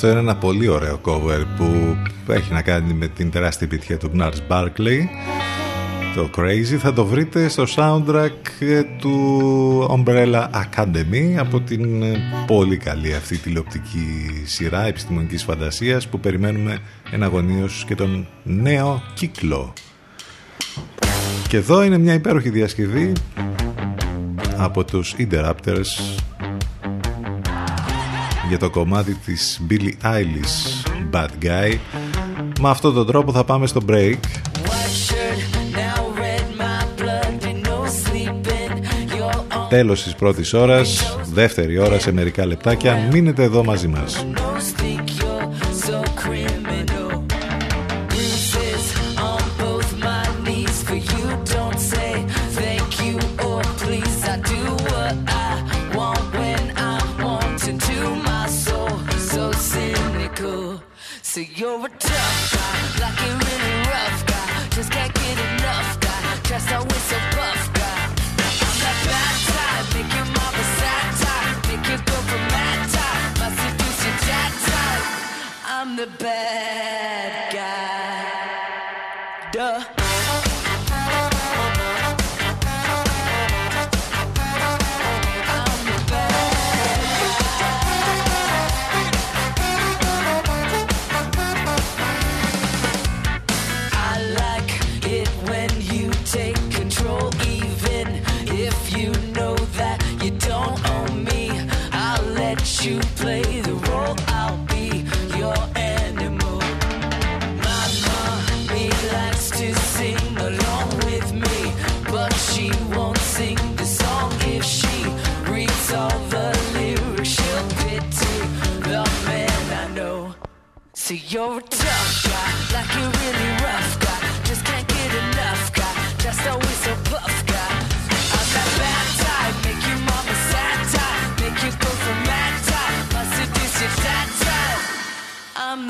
[0.04, 1.96] Αυτό είναι ένα πολύ ωραίο cover που
[2.32, 4.98] έχει να κάνει με την τεράστια επιτυχία του Gnars Barkley.
[6.14, 8.30] Το Crazy θα το βρείτε στο soundtrack
[8.98, 12.04] του Umbrella Academy από την
[12.46, 16.78] πολύ καλή αυτή τηλεοπτική σειρά επιστημονικής φαντασίας που περιμένουμε
[17.10, 19.72] εναγωνίως και τον νέο κύκλο.
[21.48, 23.12] Και εδώ είναι μια υπέροχη διασκευή
[24.56, 26.18] από τους Interrupters
[28.48, 31.78] για το κομμάτι της Billie Eilish Bad Guy.
[32.60, 34.18] Με αυτόν τον τρόπο θα πάμε στο break.
[39.68, 43.08] Τέλος της πρώτης ώρας δεύτερη ώρα σε μερικά λεπτάκια.
[43.12, 44.26] Μείνετε εδώ μαζί μας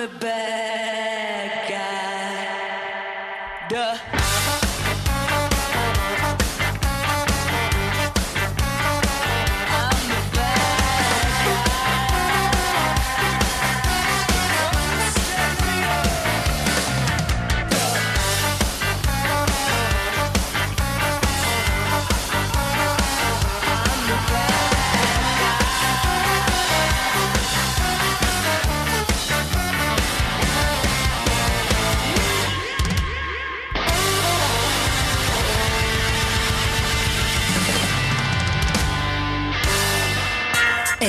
[0.04, 0.73] the bed.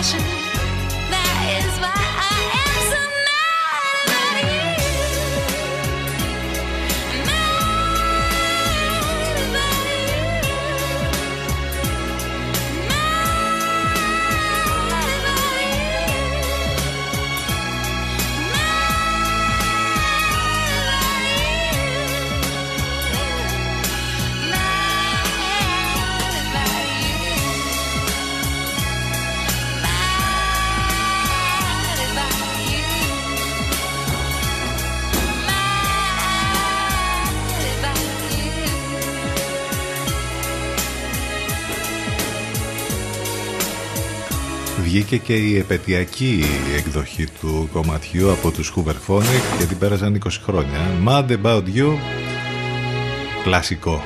[0.00, 0.39] passion.
[45.10, 46.44] Βγήκε και η επαιτειακή
[46.76, 50.78] εκδοχή του κομματιού από τους Hooverphonic γιατί πέρασαν 20 χρόνια.
[51.06, 51.96] Mad About You,
[53.44, 54.02] κλασικό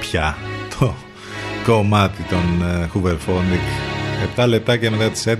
[0.00, 0.36] πια
[0.78, 0.94] το
[1.64, 3.60] κομμάτι των ε, Hooverphonic.
[4.36, 5.34] 7 λεπτάκια μετά τις 11,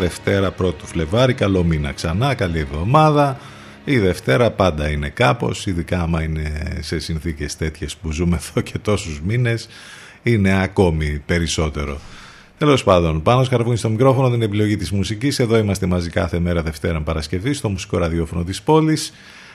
[0.00, 3.38] Δευτέρα 1 Φλεβάρι, καλό μήνα ξανά, καλή εβδομάδα.
[3.84, 8.78] Η Δευτέρα πάντα είναι κάπως, ειδικά άμα είναι σε συνθήκες τέτοιες που ζούμε εδώ και
[8.78, 9.68] τόσους μήνες,
[10.22, 12.00] είναι ακόμη περισσότερο.
[12.60, 15.38] Τέλος πάντων, πάνω σκαρβούνι στο μικρόφωνο την επιλογή της μουσικής.
[15.38, 19.12] Εδώ είμαστε μαζί κάθε μέρα Δευτέρα Παρασκευή στο μουσικό ραδιόφωνο της πόλης.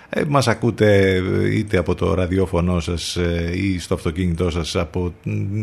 [0.10, 5.14] Ε, μας ακούτε είτε από το ραδιόφωνο σας ε, ή στο αυτοκίνητό σας από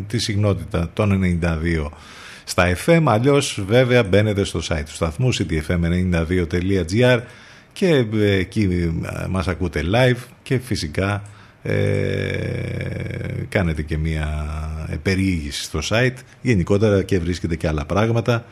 [0.07, 1.89] τη συγνότητα των 92
[2.45, 7.21] στα FM αλλιώς βέβαια μπαίνετε στο site του σταθμού ctfm92.gr
[7.73, 11.23] και ε, εκεί ε, μας ακούτε live και φυσικά
[11.63, 11.73] ε,
[13.49, 14.29] κάνετε και μια
[15.03, 16.17] περιήγηση στο site.
[16.43, 18.45] Γενικότερα και βρίσκετε και άλλα πράγματα.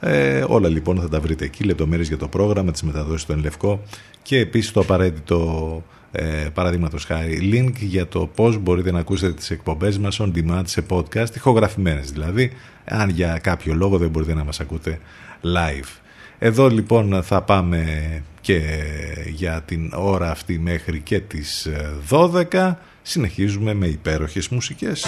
[0.00, 1.64] Ε, όλα λοιπόν θα τα βρείτε εκεί.
[1.64, 3.82] Λεπτομέρειες για το πρόγραμμα τις μεταδόσεις στο Ενλευκό
[4.22, 5.82] και επίσης το απαραίτητο
[6.12, 10.62] ε, παραδείγματος χάρη link για το πώς μπορείτε να ακούσετε τις εκπομπές μας on demand
[10.64, 12.52] σε podcast ηχογραφημένες δηλαδή.
[12.84, 14.98] Αν για κάποιο λόγο δεν μπορείτε να μας ακούτε
[15.42, 16.09] live
[16.42, 17.84] εδώ λοιπόν θα πάμε
[18.40, 18.60] και
[19.26, 21.68] για την ώρα αυτή μέχρι και τις
[22.10, 25.06] 12 συνεχίζουμε με υπέροχες μουσικές.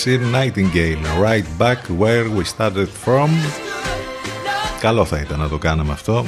[0.00, 3.30] Maxine Nightingale Right back where we started from.
[4.80, 6.26] Καλό θα ήταν να το κάναμε αυτό.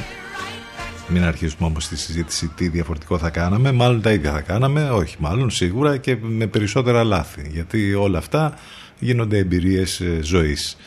[1.07, 3.71] Μην αρχίσουμε όμως τη συζήτηση τι διαφορετικό θα κάναμε.
[3.71, 8.57] Μάλλον τα ίδια θα κάναμε Όχι μάλλον σίγουρα και με περισσότερα λάθη Γιατί όλα αυτά
[8.99, 10.77] γίνονται εμπειρίες ε, ζωής.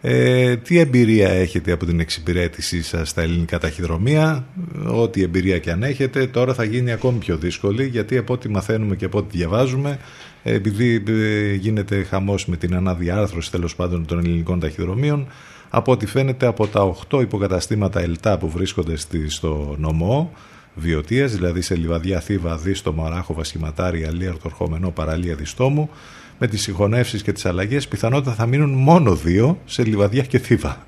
[0.00, 4.46] Ε, τι εμπειρία έχετε από την εξυπηρέτησή σας στα ελληνικά ταχυδρομεία;
[4.86, 8.96] Ό,τι εμπειρία και αν έχετε Τώρα θα γίνει ακόμη πιο δύσκολη Γιατί από ό,τι μαθαίνουμε
[8.96, 9.98] και από ό,τι διαβάζουμε
[10.46, 15.26] Επειδή ε, γίνεται χαμός με την αναδιάρθρωση τέλος πάντων των ελληνικών ταχυδρομείων
[15.70, 20.32] από ό,τι φαίνεται από τα 8 υποκαταστήματα ΕΛΤΑ που βρίσκονται στο νομό
[20.74, 25.90] Βιωτίας, δηλαδή σε Λιβαδιά, Θήβα, Δίστομο, Αράχοβα, Σχηματάρι, Αλία, Ορχομενό, Παραλία, Διστόμου,
[26.38, 30.86] με τις συγχωνεύσεις και τις αλλαγές πιθανότητα θα μείνουν μόνο δύο σε Λιβαδιά και Θήβα.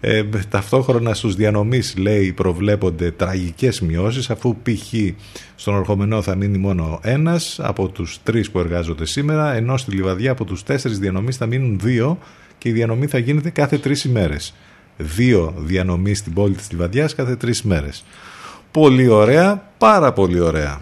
[0.00, 4.94] Ε, ταυτόχρονα στους διανομείς λέει προβλέπονται τραγικές μειώσεις αφού π.χ.
[5.54, 10.30] στον Ορχομενό θα μείνει μόνο ένας από τους τρεις που εργάζονται σήμερα ενώ στη Λιβαδιά
[10.30, 12.18] από τους τέσσερις διανομείς θα μείνουν δύο
[12.58, 14.54] και η διανομή θα γίνεται κάθε τρεις ημέρες.
[14.96, 18.04] Δύο διανομή στην πόλη της Λιβαδιάς κάθε τρεις ημέρες.
[18.70, 20.80] Πολύ ωραία, πάρα πολύ ωραία.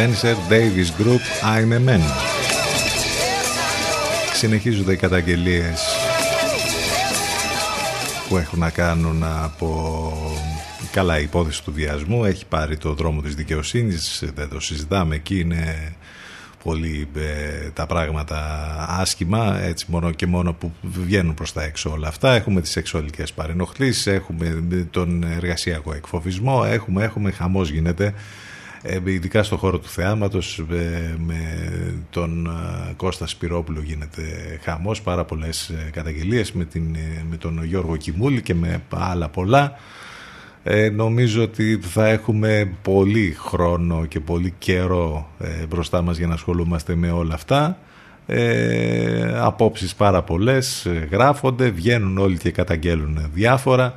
[0.00, 2.00] Spencer Davis Group I'm a Man.
[4.34, 5.80] Συνεχίζονται οι καταγγελίες
[8.28, 10.12] που έχουν να κάνουν από
[10.92, 15.14] καλά η υπόθεση του βιασμού έχει πάρει το δρόμο της δικαιοσύνης δεν το συζητάμε.
[15.14, 15.92] Εκεί είναι
[16.64, 18.38] πολύ ε, τα πράγματα
[18.88, 22.34] άσχημα έτσι μόνο και μόνο που βγαίνουν προς τα έξω όλα αυτά.
[22.34, 28.04] Έχουμε τις σεξουαλικές παρενοχλήσεις έχουμε τον εργασιακό εκφοβισμό έχουμε, έχουμε χαμός γίνεται.
[28.04, 28.12] ε,
[29.04, 31.38] ειδικά στον χώρο του θεάματος ε, με
[32.10, 34.22] τον ε, Κώστα Σπυρόπουλο γίνεται
[34.62, 35.02] χαμός.
[35.02, 36.96] Πάρα πολλές καταγγελίες με, την,
[37.30, 39.72] με τον Γιώργο Κιμούλη και με άλλα πολλά.
[40.92, 45.30] Νομίζω ότι θα έχουμε πολύ χρόνο και πολύ καιρό
[45.68, 47.78] μπροστά μας για να ασχολούμαστε με όλα αυτά.
[48.26, 53.94] Ε, απόψεις πάρα πολλές γράφονται, βγαίνουν όλοι και καταγγέλουν διάφορα.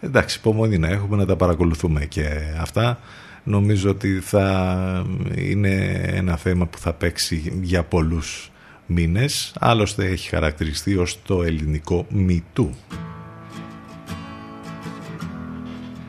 [0.00, 2.28] Εντάξει υπομονή να έχουμε να τα παρακολουθούμε και
[2.60, 2.98] αυτά
[3.46, 8.50] νομίζω ότι θα είναι ένα θέμα που θα παίξει για πολλούς
[8.86, 9.52] μήνες.
[9.58, 12.74] Άλλωστε έχει χαρακτηριστεί ως το ελληνικό μητού.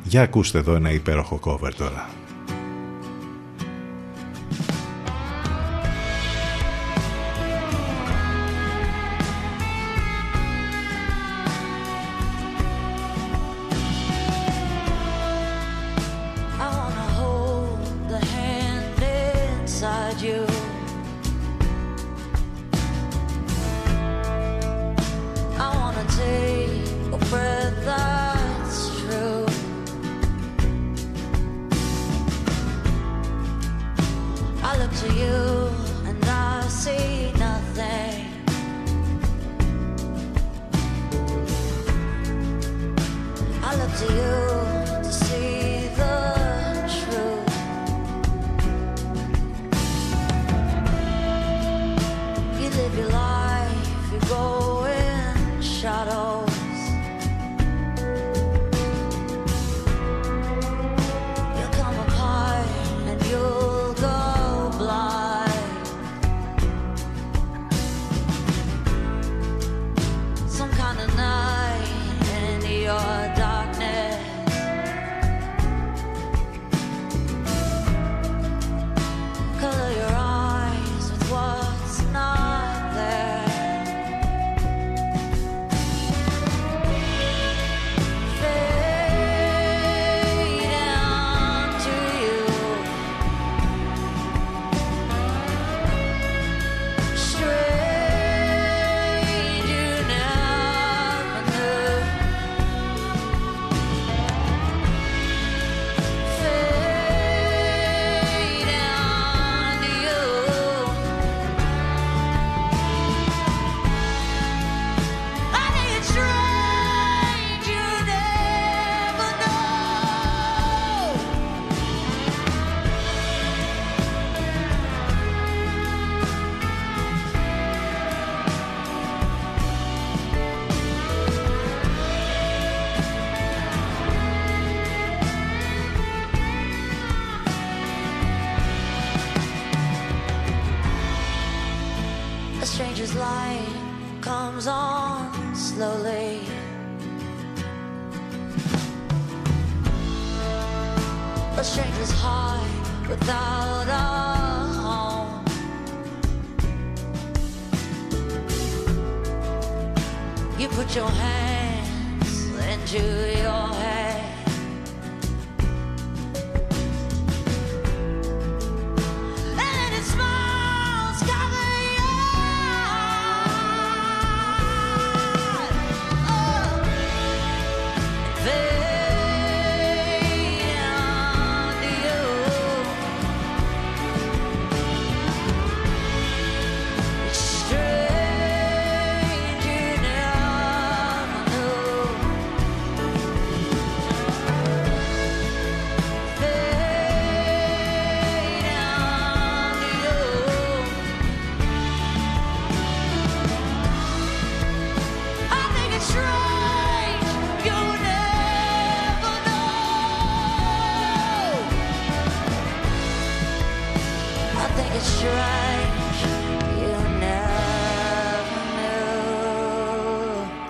[0.03, 2.16] Για ακούστε εδώ ένα υπέροχο cover τώρα.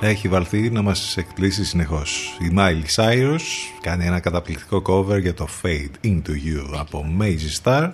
[0.08, 2.38] Έχει βαλθεί να μας εκπλήσει συνεχώς.
[2.42, 3.42] Η Miley Cyrus
[3.82, 7.92] κάνει ένα καταπληκτικό cover για το Fade Into You από Mazy Star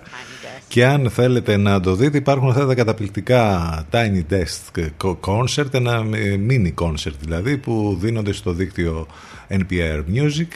[0.68, 4.88] και αν θέλετε να το δείτε υπάρχουν αυτά τα καταπληκτικά Tiny Desk
[5.20, 6.02] Concert, ένα
[6.48, 9.06] mini concert δηλαδή που δίνονται στο δίκτυο
[9.48, 10.48] NPR Music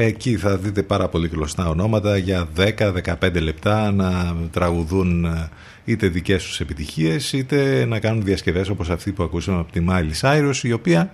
[0.00, 5.26] Εκεί θα δείτε πάρα πολύ κλωστά ονόματα για 10-15 λεπτά να τραγουδούν
[5.84, 10.20] είτε δικές τους επιτυχίες είτε να κάνουν διασκευές όπως αυτή που ακούσαμε από τη Miley
[10.20, 11.10] Cyrus η οποία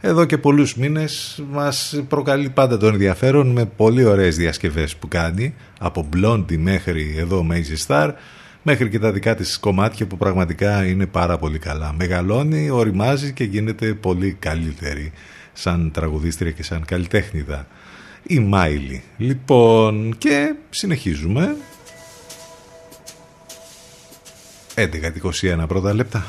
[0.00, 5.54] εδώ και πολλούς μήνες μας προκαλεί πάντα τον ενδιαφέρον με πολύ ωραίες διασκευές που κάνει
[5.78, 8.12] από Blondie μέχρι εδώ Mazy Star
[8.62, 11.94] μέχρι και τα δικά της κομμάτια που πραγματικά είναι πάρα πολύ καλά.
[11.98, 15.12] Μεγαλώνει, οριμάζει και γίνεται πολύ καλύτερη
[15.52, 17.66] σαν τραγουδίστρια και σαν καλλιτέχνηδα.
[18.30, 19.02] Η Μάιλι.
[19.16, 21.56] Λοιπόν, και συνεχίζουμε
[24.74, 26.26] 11-21 πρώτα λεπτά.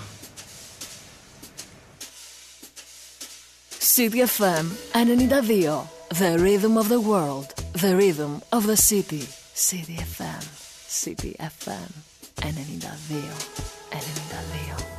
[3.96, 5.84] CDFM 92.
[6.20, 7.48] The rhythm of the world.
[7.74, 9.28] The rhythm of the city.
[9.56, 10.44] CDFM.
[11.02, 11.90] CDFM
[12.42, 13.22] 92.
[13.92, 14.99] 92.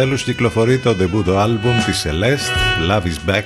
[0.00, 3.42] Επιτέλους κυκλοφορεί το debut album της Celeste, Love is Back.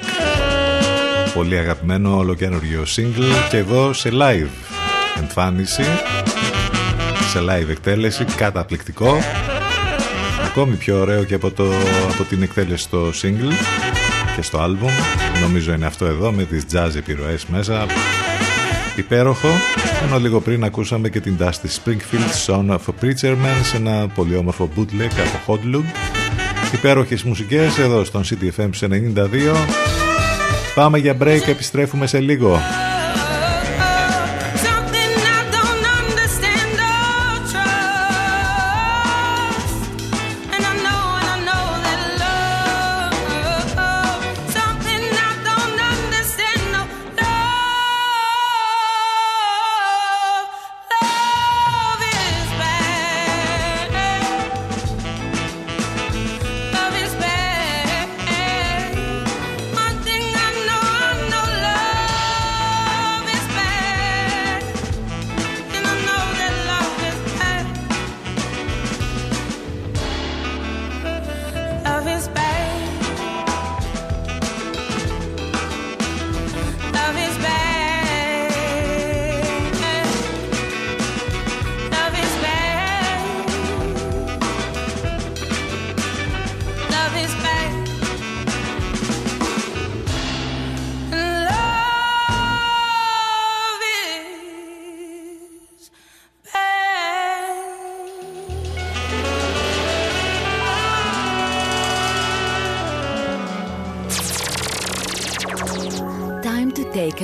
[1.35, 4.49] Πολύ αγαπημένο ολοκένουργιο single και εδώ σε live
[5.21, 5.83] εμφάνιση
[7.31, 9.19] σε live εκτέλεση καταπληκτικό.
[10.45, 11.65] Ακόμη πιο ωραίο και από, το,
[12.13, 13.53] από την εκτέλεση στο single
[14.37, 14.91] και στο album
[15.41, 17.87] νομίζω είναι αυτό εδώ με τις jazz επιρροές μέσα.
[18.97, 19.49] Υπέροχο.
[20.07, 24.09] Ενώ λίγο πριν ακούσαμε και την Dusty Springfield Son of a Preacher Man σε ένα
[24.15, 25.75] πολύ όμορφο bootleg από Hot
[26.75, 29.55] υπέροχες μουσικές εδώ στον CTFM 92
[30.75, 32.61] Πάμε για break, επιστρέφουμε σε λίγο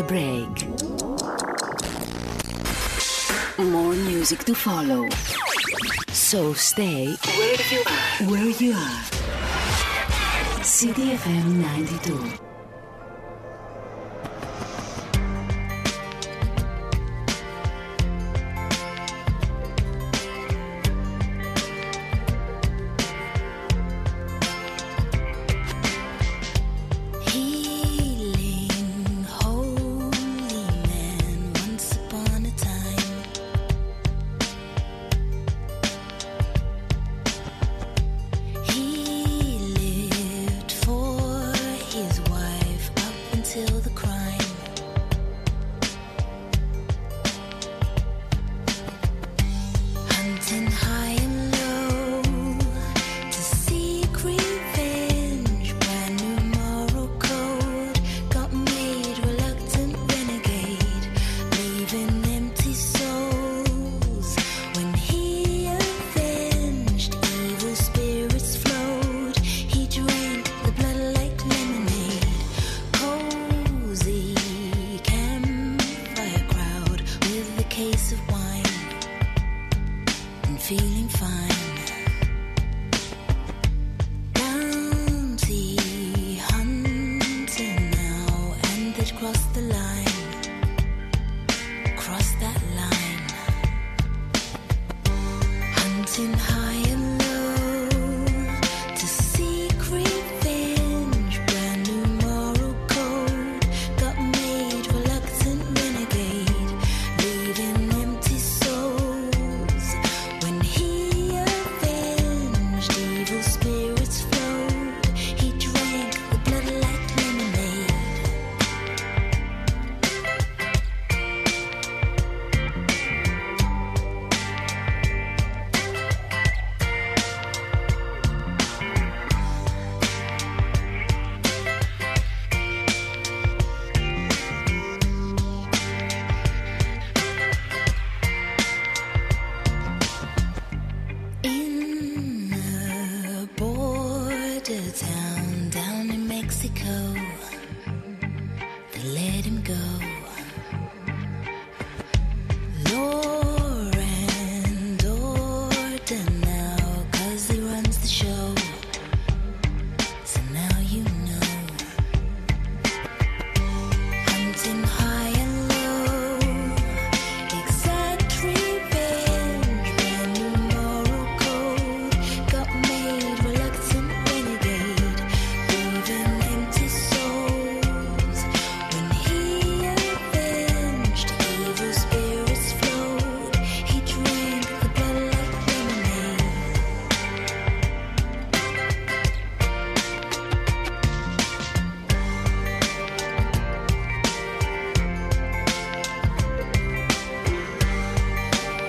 [0.01, 0.69] a break.
[3.59, 5.09] More music to follow.
[6.13, 8.31] So stay where you are.
[8.31, 9.03] Where you are.
[10.63, 12.50] CDFM 92.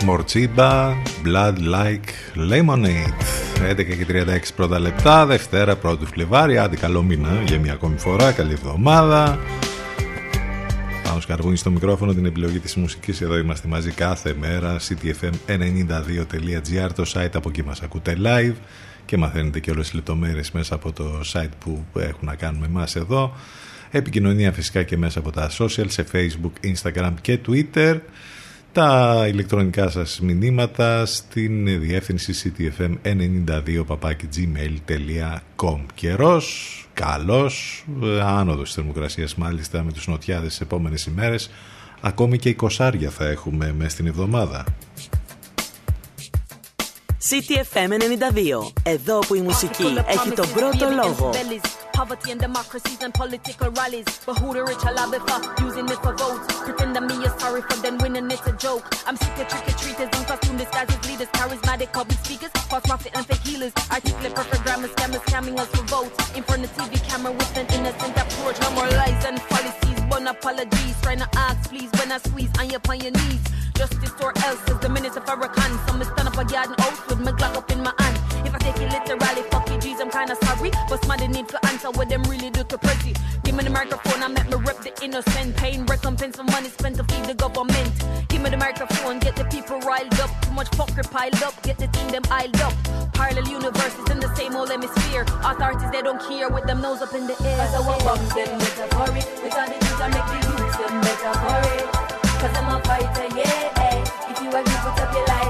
[0.03, 0.93] Μορτσίμπα,
[1.25, 2.09] Blood Like
[2.51, 3.13] Lemonade.
[3.69, 6.57] 11 και 36 πρώτα λεπτά, Δευτέρα 1η Φλεβάρι.
[6.57, 8.31] Άντε, καλό μήνα για μια ακόμη φορά.
[8.31, 9.39] Καλή εβδομάδα.
[11.03, 17.03] Πάνω σκαρβούνι στο μικρόφωνο την επιλογή της μουσικής Εδώ είμαστε μαζί κάθε μέρα ctfm92.gr Το
[17.13, 18.55] site από εκεί μας ακούτε live
[19.05, 22.95] Και μαθαίνετε και όλες τις λεπτομέρειες Μέσα από το site που έχουν να κάνουμε εμάς
[22.95, 23.33] εδώ
[23.91, 27.99] Επικοινωνία φυσικά και μέσα από τα social Σε facebook, instagram και twitter
[28.73, 33.83] τα ηλεκτρονικά σας μηνύματα στην διεύθυνση ctfm92
[34.35, 37.85] gmail.com Καιρός, καλός,
[38.23, 41.49] άνοδος θερμοκρασίας μάλιστα με τους νοτιάδες τις επόμενες ημέρες
[42.01, 44.63] ακόμη και 20 θα έχουμε μέσα στην εβδομάδα.
[47.28, 48.72] CTFM 92.
[48.82, 51.30] Εδώ που η μουσική έχει τον πρώτο λόγο.
[52.02, 54.08] Poverty and democracies and political rallies.
[54.26, 55.38] But who the rich are lobby for?
[55.66, 56.46] Using it for votes.
[56.66, 58.84] Pretend that me is sorry for them winning it's a joke.
[59.08, 63.12] I'm sick of trick or treaters in costume disguises, leaders, charismatic public speakers, false profit
[63.16, 63.72] and fake healers.
[63.96, 66.16] Articulate perfect grammar scammers scamming us for votes.
[66.38, 68.56] In front of TV camera with an innocent approach.
[68.64, 70.95] No more lies and policies, one apologies.
[71.01, 73.41] Trying to ask, please, when I squeeze on your, on your knees.
[73.73, 75.71] Justice or else is the minutes of Farrakhan.
[75.87, 78.17] So me stand up a garden house with my Glock up in my hand.
[78.45, 80.71] If I take it literally, fuck you, G's, I'm kinda sorry.
[80.89, 83.15] But somebody need to answer what them really do to pretty.
[83.51, 85.57] Give me the microphone, I make me rep the innocent.
[85.57, 87.91] Pain, recompense for money spent to feed the government.
[88.29, 90.31] Give me the microphone, get the people riled up.
[90.41, 92.71] Too much fucker piled up, get the team them iled up.
[93.11, 95.25] Parallel universes in the same old hemisphere.
[95.43, 97.67] Authorities, they don't care with them nose up in the air.
[97.75, 99.27] So I bomb them metaphoric.
[99.43, 101.91] We got the juice, I make the youth them metaphoric.
[102.39, 104.31] Cause I'm a fighter, yeah.
[104.31, 105.40] If you agree, put up your life.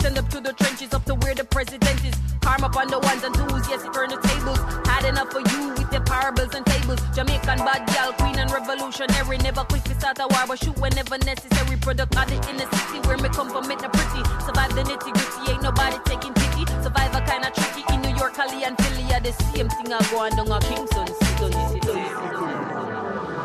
[0.00, 0.18] Residences.
[0.20, 2.14] Up to the trenches up to where the president is.
[2.40, 4.58] Karma upon the ones and twos, yes, it turn the tables.
[4.86, 7.00] Had enough for you with your parables and tables.
[7.14, 9.38] Jamaican bad gal, queen and revolutionary.
[9.38, 11.76] Never quick to start a war, but shoot whenever necessary.
[11.76, 14.22] Product of the inner city where me come from, it pretty.
[14.44, 16.64] Survive the nitty gritty, ain't nobody taking pity.
[16.82, 19.04] Survivor kinda tricky in New York, Cali, and Philly.
[19.12, 23.40] Are the same thing I go on down a Kingston, Sidon, Sidon, Sidon.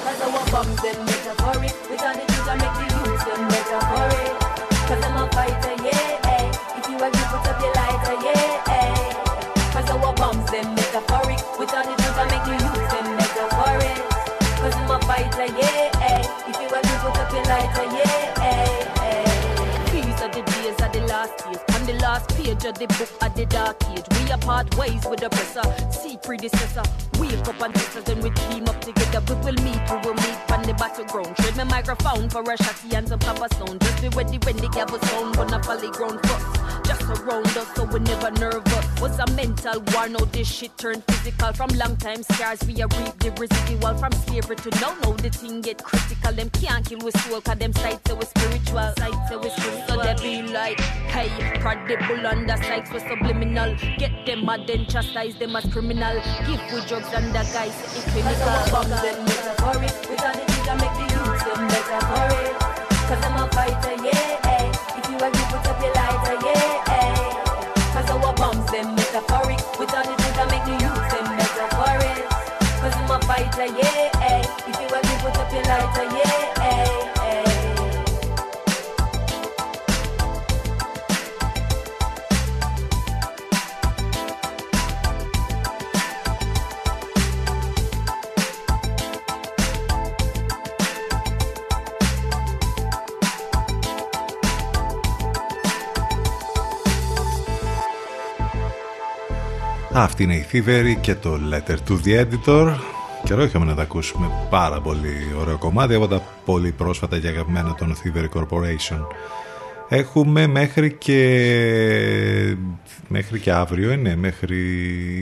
[0.00, 2.89] Cause our bombs them metaphoric With all the things I make the
[3.36, 4.26] them better hurry.
[4.88, 5.26] Cause I'm a
[22.64, 24.04] of the book of the dark age.
[24.10, 25.62] We apart ways with the oppressor.
[25.90, 26.82] See predecessor.
[27.18, 29.20] Wake up and us then we team up together.
[29.28, 31.36] We will meet, we will meet on the battleground.
[31.36, 34.68] Trade my microphone for a shotty and some copper sound Just be ready when the
[34.68, 36.20] gavel sound Gonna folly ground.
[36.26, 40.76] First Just around us so we never nervous Was a mental war, now this shit
[40.76, 41.54] turned physical.
[41.54, 43.96] From long time scars we a reap the residual.
[43.96, 46.32] From slavery to now, now the thing get critical.
[46.34, 48.92] Them can't kill with soul cause them sights we spiritual.
[48.98, 49.88] Sights we spiritual.
[49.88, 50.78] So they be like,
[51.08, 51.28] hey,
[51.60, 53.74] credible the sights we subliminal.
[53.96, 56.20] Get them mad then chastise them as criminal.
[56.44, 58.52] Give we drugs and the guys it's clinical.
[58.68, 62.70] Bombs them metaphoric With all the things that make the youths them metaphoric.
[63.08, 64.40] Cause I'm a fighter, yeah.
[64.98, 66.39] If you want agree, put up your lighter,
[69.20, 69.78] metaphoric.
[69.78, 72.28] With all the things that make the youths them metaphoric.
[72.80, 74.42] Cause I'm a fighter, yeah, eh.
[74.68, 76.39] If you agree, put up your lighter, yeah,
[99.92, 102.74] Αυτή είναι η Thievery και το Letter to the Editor.
[103.24, 107.74] Καιρό είχαμε να τα ακούσουμε πάρα πολύ ωραίο κομμάτι από τα πολύ πρόσφατα και αγαπημένα
[107.74, 109.06] των Thievery Corporation.
[109.88, 112.56] Έχουμε μέχρι και
[113.08, 114.56] μέχρι και αύριο είναι, μέχρι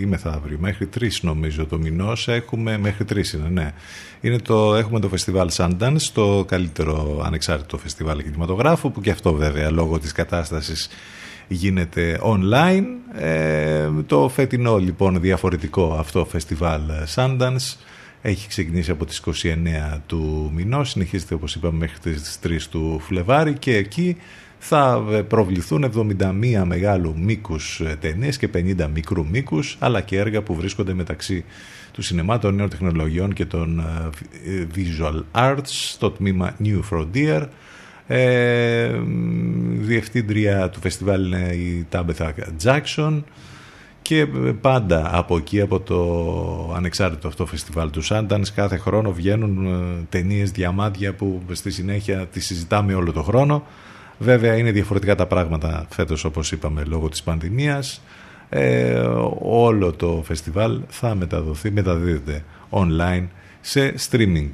[0.03, 3.73] ή μεθαύριο, μέχρι 3 νομίζω το μηνός έχουμε, μέχρι 3 είναι, ναι.
[4.21, 9.71] Είναι το, έχουμε το φεστιβάλ Sundance, το καλύτερο ανεξάρτητο φεστιβάλ κινηματογράφου, που και αυτό βέβαια
[9.71, 10.89] λόγω της κατάστασης
[11.49, 12.85] γίνεται online.
[13.15, 16.81] Ε, το φετινό λοιπόν διαφορετικό αυτό φεστιβάλ
[17.15, 17.77] Sundance
[18.23, 23.53] έχει ξεκινήσει από τις 29 του μηνός, συνεχίζεται όπως είπαμε μέχρι τις 3 του Φλεβάρι
[23.53, 24.17] και εκεί
[24.59, 30.95] θα προβληθούν 71 μεγάλου μήκους ταινίες και 50 μικρού μήκους αλλά και έργα που βρίσκονται
[30.95, 31.45] μεταξύ
[31.93, 33.85] του σινεμά των νέων τεχνολογιών και των
[34.75, 37.47] visual arts στο τμήμα New Frontier
[38.11, 39.01] ε,
[39.71, 43.23] διευθύντρια του φεστιβάλ είναι η Τάμπεθα Jackson
[44.03, 44.27] και
[44.61, 50.51] πάντα από εκεί από το ανεξάρτητο αυτό φεστιβάλ του Sundance κάθε χρόνο βγαίνουν ε, ταινίες
[50.51, 53.67] διαμάντια που στη συνέχεια τις συζητάμε όλο το χρόνο.
[54.19, 58.03] Βέβαια είναι διαφορετικά τα πράγματα φέτος όπως είπαμε λόγω της πανδημίας.
[58.49, 58.99] Ε,
[59.41, 63.27] όλο το φεστιβάλ θα μεταδοθεί μεταδίδεται online
[63.61, 64.51] σε streaming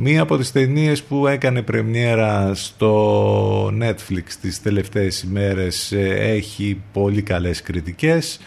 [0.00, 7.22] Μία από τις ταινίες που έκανε πρεμιέρα στο Netflix τις τελευταίες ημέρες ε, έχει πολύ
[7.22, 8.40] καλές κριτικές.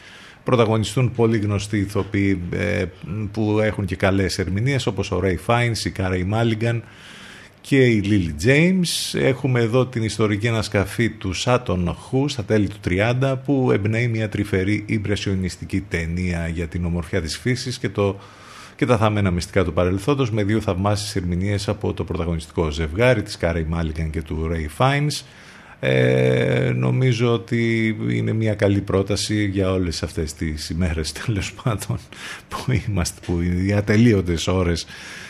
[0.44, 2.86] Πρωταγωνιστούν πολύ γνωστοί ηθοποιοί ε,
[3.32, 6.84] που έχουν και καλές ερμηνείες όπως ο Ray Fiennes, η Κάρα Μάλιγκαν
[7.62, 9.20] και η Lily James.
[9.20, 14.30] Έχουμε εδώ την ιστορική ανασκαφή του Σάτον Χου στα τέλη του 30 που εμπνέει μια
[14.30, 18.20] τρυφερή ιμπρεσιονιστική ταινία για την ομορφιά της φύσης και το
[18.82, 23.38] και τα θαμμένα μυστικά του παρελθόντος με δύο θαυμάσιες ερμηνείες από το πρωταγωνιστικό ζευγάρι της
[23.38, 25.26] Κάρι Μάλιγκαν και του Ralph Fiennes.
[25.80, 31.98] Ε, νομίζω ότι είναι μια καλή πρόταση για όλες αυτές τις ημέρες τέλος πάντων
[32.48, 34.86] που είμαστε που οι ατελείωτες ώρες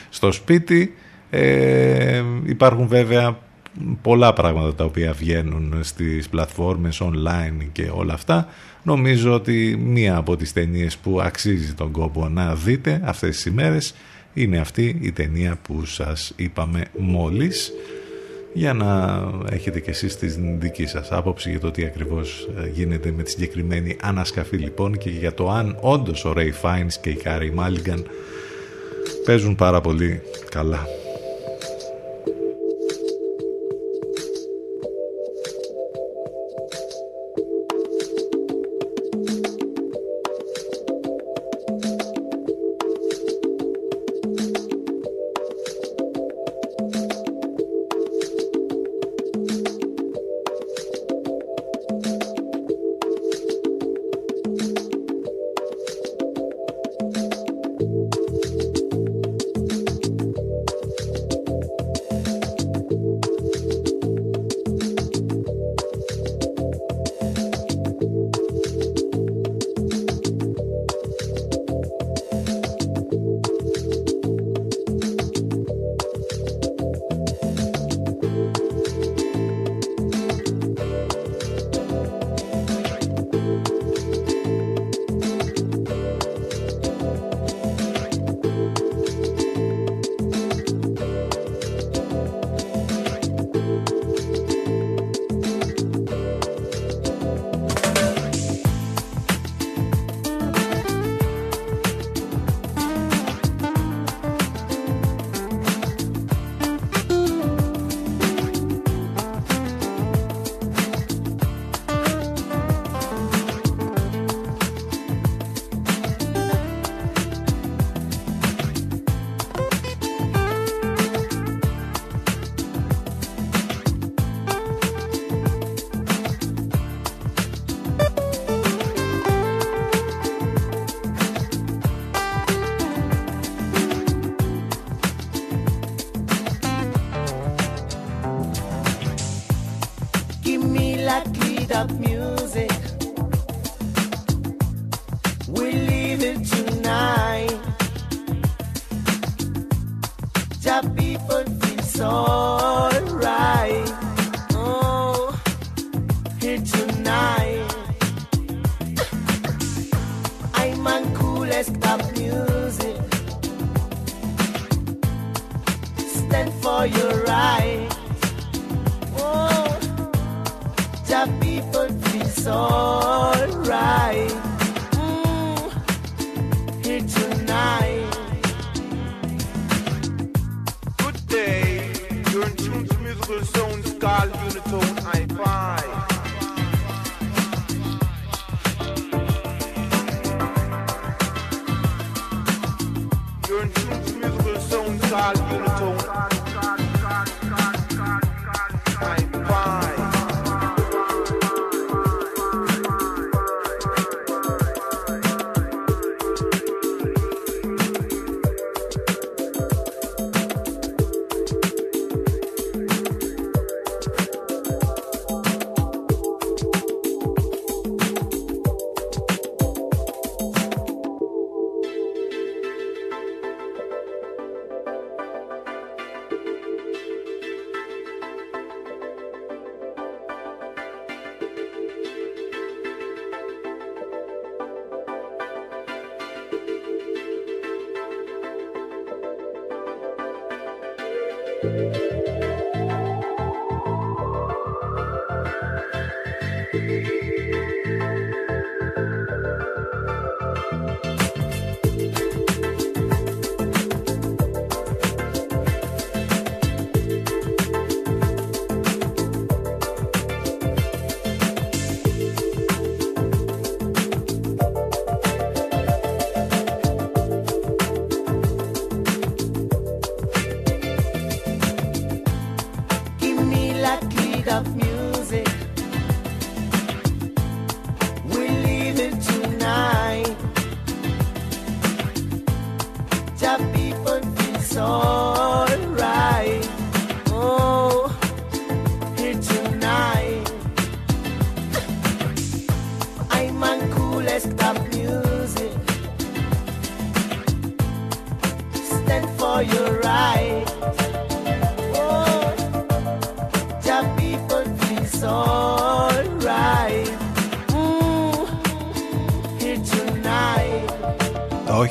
[0.09, 0.95] στο σπίτι
[1.29, 3.37] ε, υπάρχουν βέβαια
[4.01, 8.47] πολλά πράγματα τα οποία βγαίνουν στις πλατφόρμες online και όλα αυτά
[8.83, 13.93] νομίζω ότι μία από τις ταινίες που αξίζει τον κόπο να δείτε αυτές τις ημέρες
[14.33, 17.71] είναι αυτή η ταινία που σας είπαμε μόλις
[18.53, 19.21] για να
[19.51, 20.27] έχετε και εσείς τη
[20.59, 25.09] δική σας άποψη για το τι ακριβώς ε, γίνεται με τη συγκεκριμένη ανασκαφή λοιπόν και
[25.09, 28.05] για το αν όντως ο Ralph Fiennes και η Κάρι Μάλιγκαν
[29.25, 30.87] παίζουν πάρα πολύ καλά.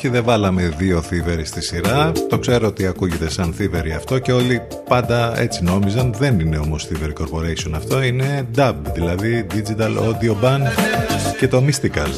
[0.03, 2.13] Όχι δεν βάλαμε δύο θύβεροι στη σειρά.
[2.29, 6.15] Το ξέρω ότι ακούγεται σαν θύβεροι αυτό Και όλοι πάντα έτσι νόμιζαν.
[6.19, 10.63] Δεν είναι όμως θύβερη corporation αυτό Είναι dub δηλαδή digital audio band
[11.39, 12.09] Και το mystical.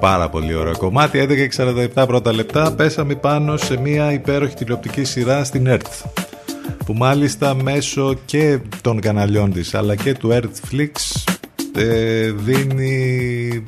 [0.00, 1.26] Πάρα πολύ ωραίο κομμάτι
[1.94, 2.72] 11.47 πρώτα λεπτά.
[2.72, 6.10] Πέσαμε πάνω σε μια υπέροχη τηλεοπτική σειρά στην ERTH
[6.86, 10.90] που μάλιστα μέσω και των καναλιών της αλλά και του EarthFlix
[11.74, 13.66] ε, δίνει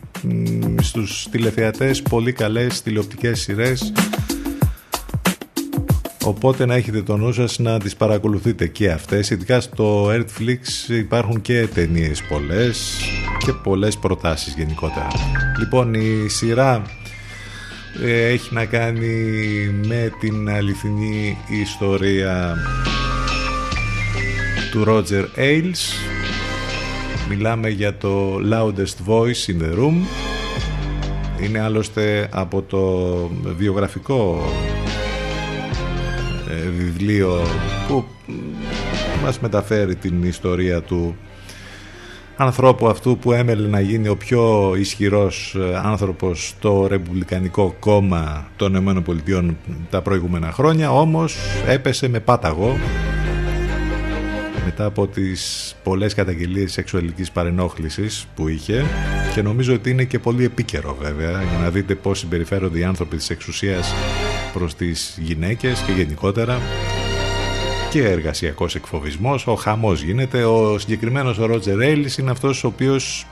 [0.80, 3.92] στους τηλεθεατές πολύ καλές τηλεοπτικές σειρές.
[6.24, 9.30] Οπότε να έχετε το νου σας να τις παρακολουθείτε και αυτές.
[9.30, 13.00] Ειδικά στο Netflix υπάρχουν και ταινίες πολλές
[13.38, 15.08] Και πολλές προτάσεις γενικότερα.
[15.58, 16.82] Λοιπόν η σειρά
[18.04, 19.06] ε, έχει να κάνει
[19.86, 22.56] με την αληθινή ιστορία
[24.70, 26.21] του Roger Ailes
[27.34, 29.94] Μιλάμε για το Loudest Voice in the Room.
[31.42, 32.86] Είναι άλλωστε από το
[33.56, 34.42] βιογραφικό
[36.50, 37.42] ε, βιβλίο
[37.88, 38.04] που
[39.22, 41.16] μας μεταφέρει την ιστορία του
[42.36, 48.74] ανθρώπου αυτού που έμελε να γίνει ο πιο ισχυρός ε, άνθρωπος στο Ρεπουμπλικανικό κόμμα των
[48.74, 49.44] ΗΠΑ
[49.90, 51.36] τα προηγούμενα χρόνια όμως
[51.66, 52.76] έπεσε με πάταγο
[54.64, 58.84] μετά από τις πολλές καταγγελίες σεξουαλικής παρενόχλησης που είχε
[59.34, 63.16] και νομίζω ότι είναι και πολύ επίκαιρο βέβαια για να δείτε πώς συμπεριφέρονται οι άνθρωποι
[63.16, 63.94] της εξουσίας
[64.52, 66.60] προς τις γυναίκες και γενικότερα.
[67.90, 73.26] Και εργασιακός εκφοβισμός, ο χαμός γίνεται, ο συγκεκριμένος ο Ρότζερ Έιλις είναι αυτός ο οποίος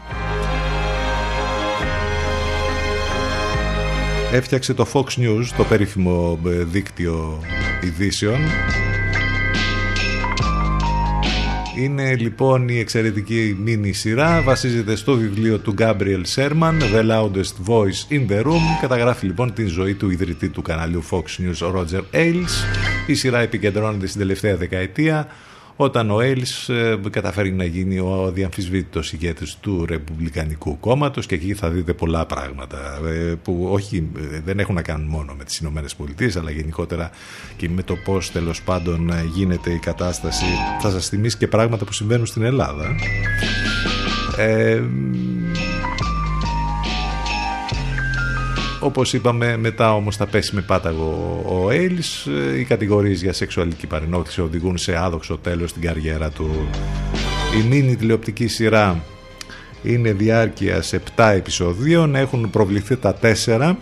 [4.32, 7.40] έφτιαξε το Fox News, το περίφημο ε, δίκτυο
[7.84, 8.38] ειδήσεων
[11.76, 18.12] είναι λοιπόν η εξαιρετική μίνι σειρά, βασίζεται στο βιβλίο του Gabriel Sherman, The Loudest Voice
[18.12, 18.60] in the Room.
[18.80, 22.64] Καταγράφει λοιπόν την ζωή του ιδρυτή του καναλιού Fox News, Roger Ailes.
[23.06, 25.28] Η σειρά επικεντρώνεται στην τελευταία δεκαετία,
[25.84, 31.54] όταν ο Έλλης ε, καταφέρει να γίνει ο διαμφισβήτητος ηγέτης του Ρεπουμπλικανικού κόμματος και εκεί
[31.54, 35.58] θα δείτε πολλά πράγματα ε, που όχι ε, δεν έχουν να κάνουν μόνο με τις
[35.58, 37.10] Ηνωμένες Πολιτείες αλλά γενικότερα
[37.56, 40.44] και με το πώς τέλος πάντων γίνεται η κατάσταση.
[40.80, 42.86] Θα σας θυμίσει και πράγματα που συμβαίνουν στην Ελλάδα.
[44.36, 44.82] Ε,
[48.80, 52.26] όπως είπαμε μετά όμως θα πέσει με πάταγο ο Έιλς
[52.58, 56.68] οι κατηγορίες για σεξουαλική παρενόχληση οδηγούν σε άδοξο τέλος στην καριέρα του.
[57.60, 59.02] Η μίνι τηλεοπτική σειρά
[59.82, 62.14] είναι διάρκεια σε 7 επεισοδίων.
[62.14, 63.74] Έχουν προβληθεί τα 4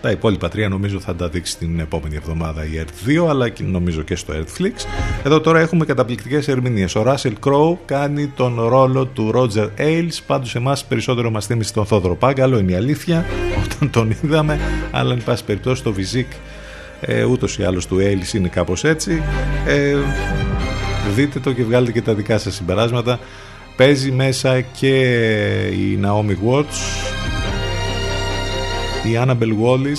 [0.00, 3.62] τα υπόλοιπα τρία νομίζω θα τα δείξει την επόμενη εβδομάδα η Earth 2 αλλά και
[3.62, 4.86] νομίζω και στο Earthflix.
[5.24, 6.94] Εδώ τώρα έχουμε καταπληκτικές ερμηνείες.
[6.94, 10.18] Ο Russell Crowe κάνει τον ρόλο του Roger Ailes.
[10.26, 13.24] Πάντως εμάς περισσότερο μας θύμισε τον Θόδωρο Πάγκαλο, είναι η αλήθεια,
[13.64, 14.60] όταν τον είδαμε.
[14.90, 16.36] Αλλά εν πάση περιπτώσει το Vizik
[17.00, 19.22] ε, ούτως ή άλλως του Ailes είναι κάπως έτσι.
[19.66, 19.96] Ε,
[21.14, 23.18] δείτε το και βγάλετε και τα δικά σας συμπεράσματα.
[23.76, 24.96] Παίζει μέσα και
[25.66, 27.19] η Naomi Watts
[29.04, 29.98] η Annabel Wallis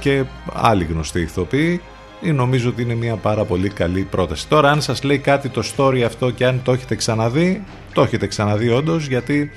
[0.00, 1.80] και άλλοι γνωστοί ηθοποιοί
[2.20, 4.48] νομίζω ότι είναι μια πάρα πολύ καλή πρόταση.
[4.48, 7.62] Τώρα αν σας λέει κάτι το story αυτό και αν το έχετε ξαναδεί,
[7.92, 9.50] το έχετε ξαναδεί όντως γιατί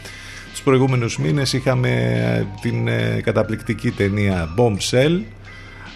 [0.52, 5.22] τους προηγούμενους μήνες είχαμε την ε, καταπληκτική ταινία Bombshell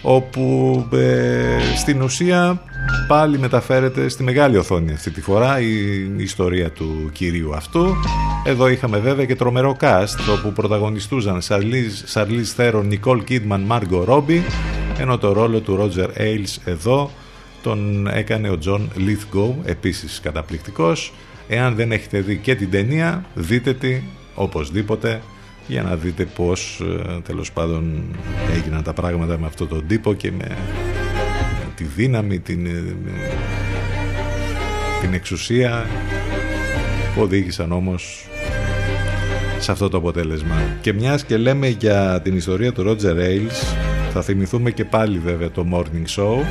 [0.06, 2.62] όπου ε, στην ουσία
[3.08, 5.66] πάλι μεταφέρεται στη μεγάλη οθόνη αυτή τη φορά η,
[6.16, 7.86] ιστορία του κυρίου αυτού.
[8.44, 11.40] Εδώ είχαμε βέβαια και τρομερό cast όπου πρωταγωνιστούσαν
[12.04, 14.42] Σαρλίζ Θερόν, Νικόλ Κίντμαν, Μάργκο Ρόμπι
[14.98, 17.10] ενώ το ρόλο του Ρότζερ Έιλς εδώ
[17.62, 21.12] τον έκανε ο Τζον Λίθγκοου, επίσης καταπληκτικός.
[21.48, 24.00] Εάν δεν έχετε δει και την ταινία, δείτε τη
[24.34, 25.22] οπωσδήποτε
[25.66, 28.04] για να δείτε πως ε, τέλος πάντων
[28.54, 30.56] έγιναν τα πράγματα με αυτόν τον τύπο και με
[31.74, 32.96] τη δύναμη, την, ε,
[35.00, 35.86] την εξουσία
[37.14, 38.28] που οδήγησαν όμως
[39.58, 40.54] σε αυτό το αποτέλεσμα.
[40.80, 43.76] Και μιας και λέμε για την ιστορία του Roger Ailes
[44.12, 46.44] θα θυμηθούμε και πάλι βέβαια το Morning Show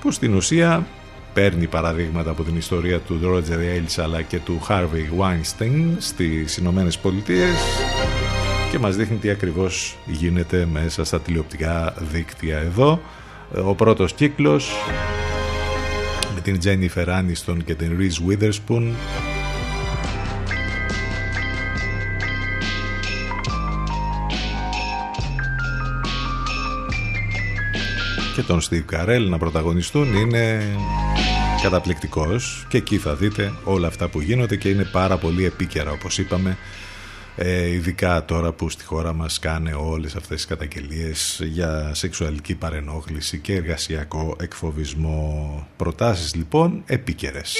[0.00, 0.86] που στην ουσία
[1.32, 6.98] παίρνει παραδείγματα από την ιστορία του Roger Ailes αλλά και του Harvey Weinstein στις Ηνωμένες
[6.98, 7.56] Πολιτείες
[8.70, 13.00] και μας δείχνει τι ακριβώς γίνεται μέσα στα τηλεοπτικά δίκτυα εδώ.
[13.64, 14.72] Ο πρώτος κύκλος
[16.34, 18.92] με την Jennifer Aniston και την Reese Witherspoon.
[28.34, 30.14] Και τον Steve Carell να πρωταγωνιστούν.
[30.14, 30.62] Είναι
[31.62, 32.66] καταπληκτικός.
[32.68, 36.56] Και εκεί θα δείτε όλα αυτά που γίνονται και είναι πάρα πολύ επίκαιρα όπως είπαμε
[37.36, 43.38] ε, ειδικά τώρα που στη χώρα μας κάνε όλες αυτές τις καταγγελίες για σεξουαλική παρενόχληση
[43.38, 45.66] και εργασιακό εκφοβισμό.
[45.76, 47.56] Προτάσεις λοιπόν επίκαιρες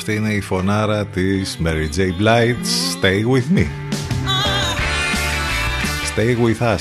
[0.00, 2.00] Αυτή είναι η φωνάρα της Mary J.
[2.00, 2.56] Blige
[2.94, 3.66] Stay With Me.
[6.14, 6.80] Stay With Us.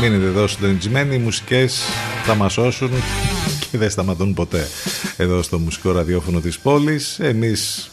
[0.00, 1.82] Μείνετε εδώ συντονισμένοι, οι μουσικές
[2.24, 2.90] θα μας σώσουν
[3.70, 4.68] και δεν σταματούν ποτέ.
[5.16, 7.90] Εδώ στο μουσικό ραδιόφωνο της πόλης εμείς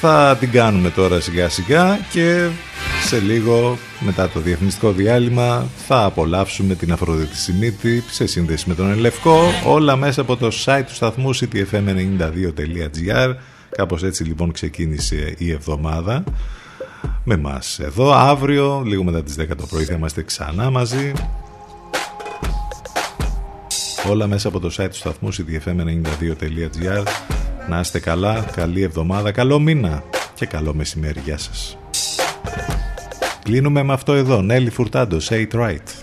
[0.00, 2.48] θα την κάνουμε τώρα σιγά σιγά και
[3.06, 5.66] σε λίγο μετά το διαφημιστικό διάλειμμα.
[5.86, 10.82] Θα απολαύσουμε την Αφροδίτη Σιμίτη σε σύνδεση με τον Ελευκό όλα μέσα από το site
[10.86, 13.34] του σταθμού ctfm92.gr
[13.70, 16.24] κάπως έτσι λοιπόν ξεκίνησε η εβδομάδα
[17.24, 18.12] με μας εδώ.
[18.12, 21.12] Αύριο λίγο μετά τις 10 το πρωί θα είμαστε ξανά μαζί.
[24.10, 27.02] Όλα μέσα από το site του σταθμού ctfm92.gr
[27.68, 30.02] να είστε καλά, καλή εβδομάδα, καλό μήνα
[30.34, 31.20] και καλό μεσημέρι.
[31.20, 31.76] Γεια σας.
[33.46, 34.42] Κλείνουμε με αυτό εδώ.
[34.42, 35.95] Νέλη Φουρτάντος, Say It Right.